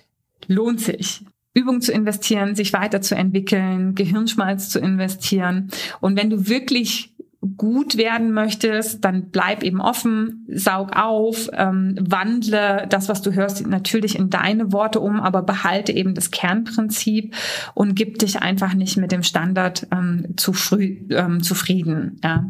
lohnt 0.47 0.81
sich. 0.81 1.21
Übung 1.54 1.82
zu 1.82 1.92
investieren, 1.92 2.56
sich 2.56 2.74
weiterzuentwickeln, 2.74 3.96
Gehirnschmalz 3.96 4.70
zu 4.70 4.80
investieren. 4.80 5.70
Und 6.02 6.18
wenn 6.18 6.30
du 6.30 6.48
wirklich 6.48 7.13
gut 7.58 7.98
werden 7.98 8.32
möchtest, 8.32 9.04
dann 9.04 9.30
bleib 9.30 9.63
eben 9.63 9.82
offen, 9.82 10.46
saug 10.48 10.96
auf, 10.96 11.50
ähm, 11.54 11.96
wandle 12.00 12.88
das, 12.89 13.10
was 13.10 13.22
du 13.22 13.34
hörst, 13.34 13.68
natürlich 13.68 14.18
in 14.18 14.30
deine 14.30 14.72
Worte 14.72 15.00
um, 15.00 15.20
aber 15.20 15.42
behalte 15.44 15.92
eben 15.92 16.16
das 16.16 16.32
Kernprinzip 16.32 17.36
und 17.74 17.96
gib 17.96 18.20
dich 18.20 18.42
einfach 18.42 18.74
nicht 18.74 18.98
mit 18.98 19.12
dem 19.12 19.24
Standard 19.24 19.88
ähm, 19.92 20.36
zu 20.38 20.54
früh 20.54 21.06
ähm, 21.10 21.44
zufrieden. 21.44 22.20
Ja. 22.24 22.50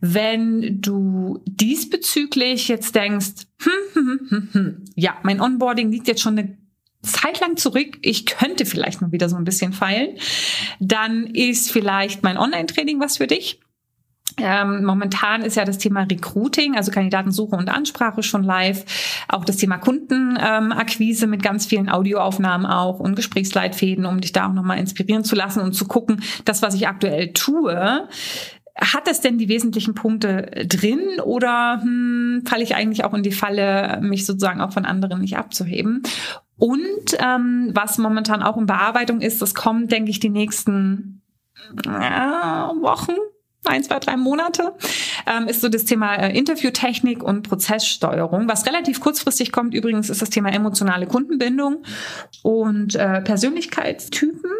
Wenn 0.00 0.80
du 0.80 1.40
diesbezüglich 1.46 2.68
jetzt 2.68 2.94
denkst, 2.94 3.46
hm, 3.62 3.72
hm, 3.92 4.20
hm, 4.28 4.48
hm, 4.52 4.84
ja, 4.96 5.14
mein 5.22 5.40
Onboarding 5.40 5.90
liegt 5.90 6.08
jetzt 6.08 6.22
schon 6.22 6.38
eine 6.38 6.59
zeitlang 7.02 7.56
zurück, 7.56 7.98
ich 8.02 8.26
könnte 8.26 8.66
vielleicht 8.66 9.00
mal 9.00 9.12
wieder 9.12 9.28
so 9.28 9.36
ein 9.36 9.44
bisschen 9.44 9.72
feilen, 9.72 10.16
dann 10.80 11.26
ist 11.26 11.72
vielleicht 11.72 12.22
mein 12.22 12.36
Online-Training 12.36 13.00
was 13.00 13.16
für 13.16 13.26
dich. 13.26 13.60
Ähm, 14.36 14.84
momentan 14.84 15.42
ist 15.42 15.56
ja 15.56 15.64
das 15.64 15.78
Thema 15.78 16.02
Recruiting, 16.02 16.76
also 16.76 16.90
Kandidatensuche 16.90 17.56
und 17.56 17.68
Ansprache 17.68 18.22
schon 18.22 18.44
live. 18.44 18.84
Auch 19.28 19.44
das 19.44 19.56
Thema 19.56 19.78
Kundenakquise 19.78 21.24
ähm, 21.24 21.30
mit 21.30 21.42
ganz 21.42 21.66
vielen 21.66 21.88
Audioaufnahmen 21.88 22.66
auch 22.66 23.00
und 23.00 23.16
Gesprächsleitfäden, 23.16 24.06
um 24.06 24.20
dich 24.20 24.32
da 24.32 24.48
auch 24.48 24.52
nochmal 24.52 24.78
inspirieren 24.78 25.24
zu 25.24 25.34
lassen 25.34 25.60
und 25.60 25.72
zu 25.72 25.86
gucken, 25.86 26.22
das, 26.44 26.62
was 26.62 26.74
ich 26.74 26.86
aktuell 26.86 27.32
tue, 27.32 28.08
hat 28.76 29.08
es 29.08 29.20
denn 29.20 29.36
die 29.36 29.48
wesentlichen 29.48 29.94
Punkte 29.94 30.64
drin 30.66 31.20
oder 31.22 31.80
hm, 31.82 32.44
falle 32.46 32.62
ich 32.62 32.74
eigentlich 32.74 33.04
auch 33.04 33.12
in 33.14 33.22
die 33.22 33.32
Falle, 33.32 33.98
mich 34.00 34.24
sozusagen 34.24 34.60
auch 34.60 34.72
von 34.72 34.86
anderen 34.86 35.20
nicht 35.20 35.36
abzuheben? 35.36 36.02
Und 36.60 37.16
ähm, 37.18 37.70
was 37.72 37.96
momentan 37.96 38.42
auch 38.42 38.58
in 38.58 38.66
Bearbeitung 38.66 39.22
ist, 39.22 39.40
das 39.40 39.54
kommt, 39.54 39.90
denke 39.90 40.10
ich, 40.10 40.20
die 40.20 40.28
nächsten 40.28 41.22
äh, 41.86 41.88
Wochen, 41.88 43.14
ein, 43.64 43.82
zwei, 43.82 43.98
drei 43.98 44.18
Monate, 44.18 44.74
ähm, 45.26 45.48
ist 45.48 45.62
so 45.62 45.70
das 45.70 45.86
Thema 45.86 46.14
äh, 46.16 46.36
Interviewtechnik 46.36 47.22
und 47.22 47.48
Prozesssteuerung. 47.48 48.46
Was 48.46 48.66
relativ 48.66 49.00
kurzfristig 49.00 49.52
kommt 49.52 49.72
übrigens, 49.72 50.10
ist 50.10 50.20
das 50.20 50.28
Thema 50.28 50.50
emotionale 50.50 51.06
Kundenbindung 51.06 51.82
und 52.42 52.94
äh, 52.94 53.22
Persönlichkeitstypen. 53.22 54.50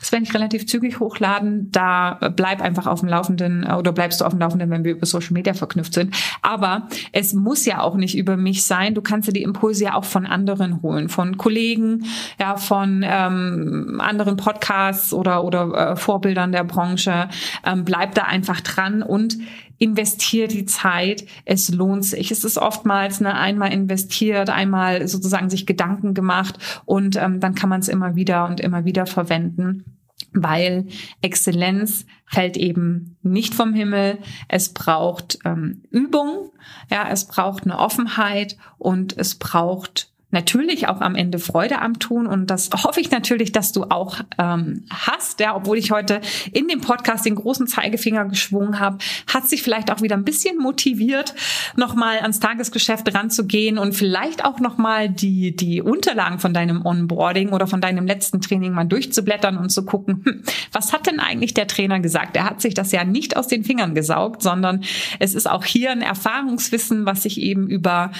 Das 0.00 0.10
werde 0.12 0.24
ich 0.24 0.34
relativ 0.34 0.66
zügig 0.66 0.98
hochladen. 0.98 1.70
Da 1.70 2.32
bleib 2.34 2.62
einfach 2.62 2.86
auf 2.86 3.00
dem 3.00 3.08
Laufenden 3.08 3.64
äh, 3.64 3.74
oder 3.74 3.92
bleibst 3.92 4.20
du 4.20 4.24
auf 4.24 4.32
dem 4.32 4.40
Laufenden, 4.40 4.70
wenn 4.70 4.82
wir 4.82 4.92
über 4.92 5.06
Social 5.06 5.34
Media 5.34 5.54
verknüpft 5.54 5.94
sind. 5.94 6.14
Aber 6.42 6.88
es 7.12 7.34
muss 7.34 7.66
ja 7.66 7.80
auch 7.80 7.94
nicht 7.94 8.16
über 8.16 8.36
mich 8.36 8.64
sein. 8.64 8.94
Du 8.94 9.02
kannst 9.02 9.28
dir 9.28 9.32
die 9.32 9.42
Impulse 9.42 9.84
ja 9.84 9.94
auch 9.94 10.04
von 10.04 10.26
anderen 10.26 10.82
holen, 10.82 11.08
von 11.08 11.36
Kollegen, 11.36 12.06
ja, 12.38 12.56
von 12.56 13.04
ähm, 13.06 14.00
anderen 14.00 14.36
Podcasts 14.36 15.12
oder 15.12 15.44
oder 15.44 15.92
äh, 15.92 15.96
Vorbildern 15.96 16.52
der 16.52 16.64
Branche. 16.64 17.28
Ähm, 17.64 17.84
bleib 17.84 18.14
da 18.14 18.22
einfach 18.22 18.60
dran 18.62 19.02
und 19.02 19.36
investier 19.80 20.46
die 20.46 20.66
Zeit, 20.66 21.24
es 21.46 21.70
lohnt 21.70 22.04
sich. 22.04 22.30
Es 22.30 22.44
ist 22.44 22.58
oftmals 22.58 23.20
ne, 23.20 23.34
einmal 23.34 23.72
investiert, 23.72 24.50
einmal 24.50 25.08
sozusagen 25.08 25.48
sich 25.48 25.66
Gedanken 25.66 26.12
gemacht 26.12 26.58
und 26.84 27.16
ähm, 27.16 27.40
dann 27.40 27.54
kann 27.54 27.70
man 27.70 27.80
es 27.80 27.88
immer 27.88 28.14
wieder 28.14 28.46
und 28.46 28.60
immer 28.60 28.84
wieder 28.84 29.06
verwenden 29.06 29.96
weil 30.32 30.86
Exzellenz 31.22 32.06
fällt 32.26 32.56
eben 32.56 33.16
nicht 33.22 33.54
vom 33.54 33.74
Himmel. 33.74 34.18
Es 34.48 34.72
braucht 34.72 35.38
ähm, 35.44 35.82
Übung, 35.90 36.52
ja, 36.88 37.08
es 37.10 37.26
braucht 37.26 37.64
eine 37.64 37.78
Offenheit 37.78 38.56
und 38.78 39.16
es 39.16 39.34
braucht 39.34 40.12
natürlich 40.30 40.88
auch 40.88 41.00
am 41.00 41.14
Ende 41.14 41.38
Freude 41.38 41.80
am 41.80 41.98
Tun 41.98 42.26
und 42.26 42.46
das 42.50 42.70
hoffe 42.84 43.00
ich 43.00 43.10
natürlich, 43.10 43.52
dass 43.52 43.72
du 43.72 43.84
auch 43.84 44.20
ähm, 44.38 44.84
hast. 44.90 45.40
Ja, 45.40 45.56
obwohl 45.56 45.78
ich 45.78 45.90
heute 45.90 46.20
in 46.52 46.68
dem 46.68 46.80
Podcast 46.80 47.26
den 47.26 47.34
großen 47.34 47.66
Zeigefinger 47.66 48.24
geschwungen 48.26 48.78
habe, 48.78 48.98
hat 49.32 49.48
sich 49.48 49.62
vielleicht 49.62 49.90
auch 49.90 50.02
wieder 50.02 50.16
ein 50.16 50.24
bisschen 50.24 50.58
motiviert, 50.58 51.34
nochmal 51.76 52.18
ans 52.18 52.40
Tagesgeschäft 52.40 53.12
ranzugehen 53.14 53.78
und 53.78 53.94
vielleicht 53.94 54.44
auch 54.44 54.60
nochmal 54.60 55.08
die 55.08 55.54
die 55.54 55.82
Unterlagen 55.82 56.38
von 56.38 56.54
deinem 56.54 56.84
Onboarding 56.84 57.50
oder 57.50 57.66
von 57.66 57.80
deinem 57.80 58.06
letzten 58.06 58.40
Training 58.40 58.72
mal 58.72 58.84
durchzublättern 58.84 59.56
und 59.56 59.70
zu 59.70 59.84
gucken, 59.84 60.22
hm, 60.24 60.42
was 60.72 60.92
hat 60.92 61.06
denn 61.06 61.20
eigentlich 61.20 61.54
der 61.54 61.66
Trainer 61.66 62.00
gesagt? 62.00 62.36
Er 62.36 62.44
hat 62.44 62.60
sich 62.60 62.74
das 62.74 62.92
ja 62.92 63.04
nicht 63.04 63.36
aus 63.36 63.48
den 63.48 63.64
Fingern 63.64 63.94
gesaugt, 63.94 64.42
sondern 64.42 64.84
es 65.18 65.34
ist 65.34 65.50
auch 65.50 65.64
hier 65.64 65.90
ein 65.90 66.02
Erfahrungswissen, 66.02 67.06
was 67.06 67.22
sich 67.22 67.40
eben 67.40 67.68
über 67.68 68.12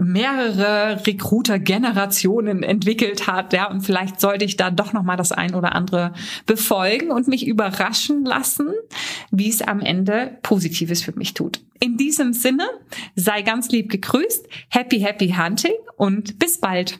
mehrere 0.00 1.06
Recruiter-Generationen 1.06 2.62
entwickelt 2.62 3.26
hat, 3.26 3.52
ja, 3.52 3.70
und 3.70 3.82
vielleicht 3.82 4.20
sollte 4.20 4.44
ich 4.44 4.56
da 4.56 4.70
doch 4.70 4.92
noch 4.92 5.02
mal 5.02 5.16
das 5.16 5.32
ein 5.32 5.54
oder 5.54 5.74
andere 5.74 6.12
befolgen 6.46 7.10
und 7.10 7.28
mich 7.28 7.46
überraschen 7.46 8.24
lassen, 8.24 8.68
wie 9.30 9.48
es 9.48 9.62
am 9.62 9.80
Ende 9.80 10.38
Positives 10.42 11.02
für 11.02 11.12
mich 11.12 11.34
tut. 11.34 11.60
In 11.80 11.96
diesem 11.96 12.32
Sinne, 12.32 12.68
sei 13.14 13.42
ganz 13.42 13.70
lieb 13.70 13.90
gegrüßt, 13.90 14.46
happy, 14.68 15.00
happy 15.00 15.34
hunting 15.38 15.74
und 15.96 16.38
bis 16.38 16.58
bald. 16.58 16.98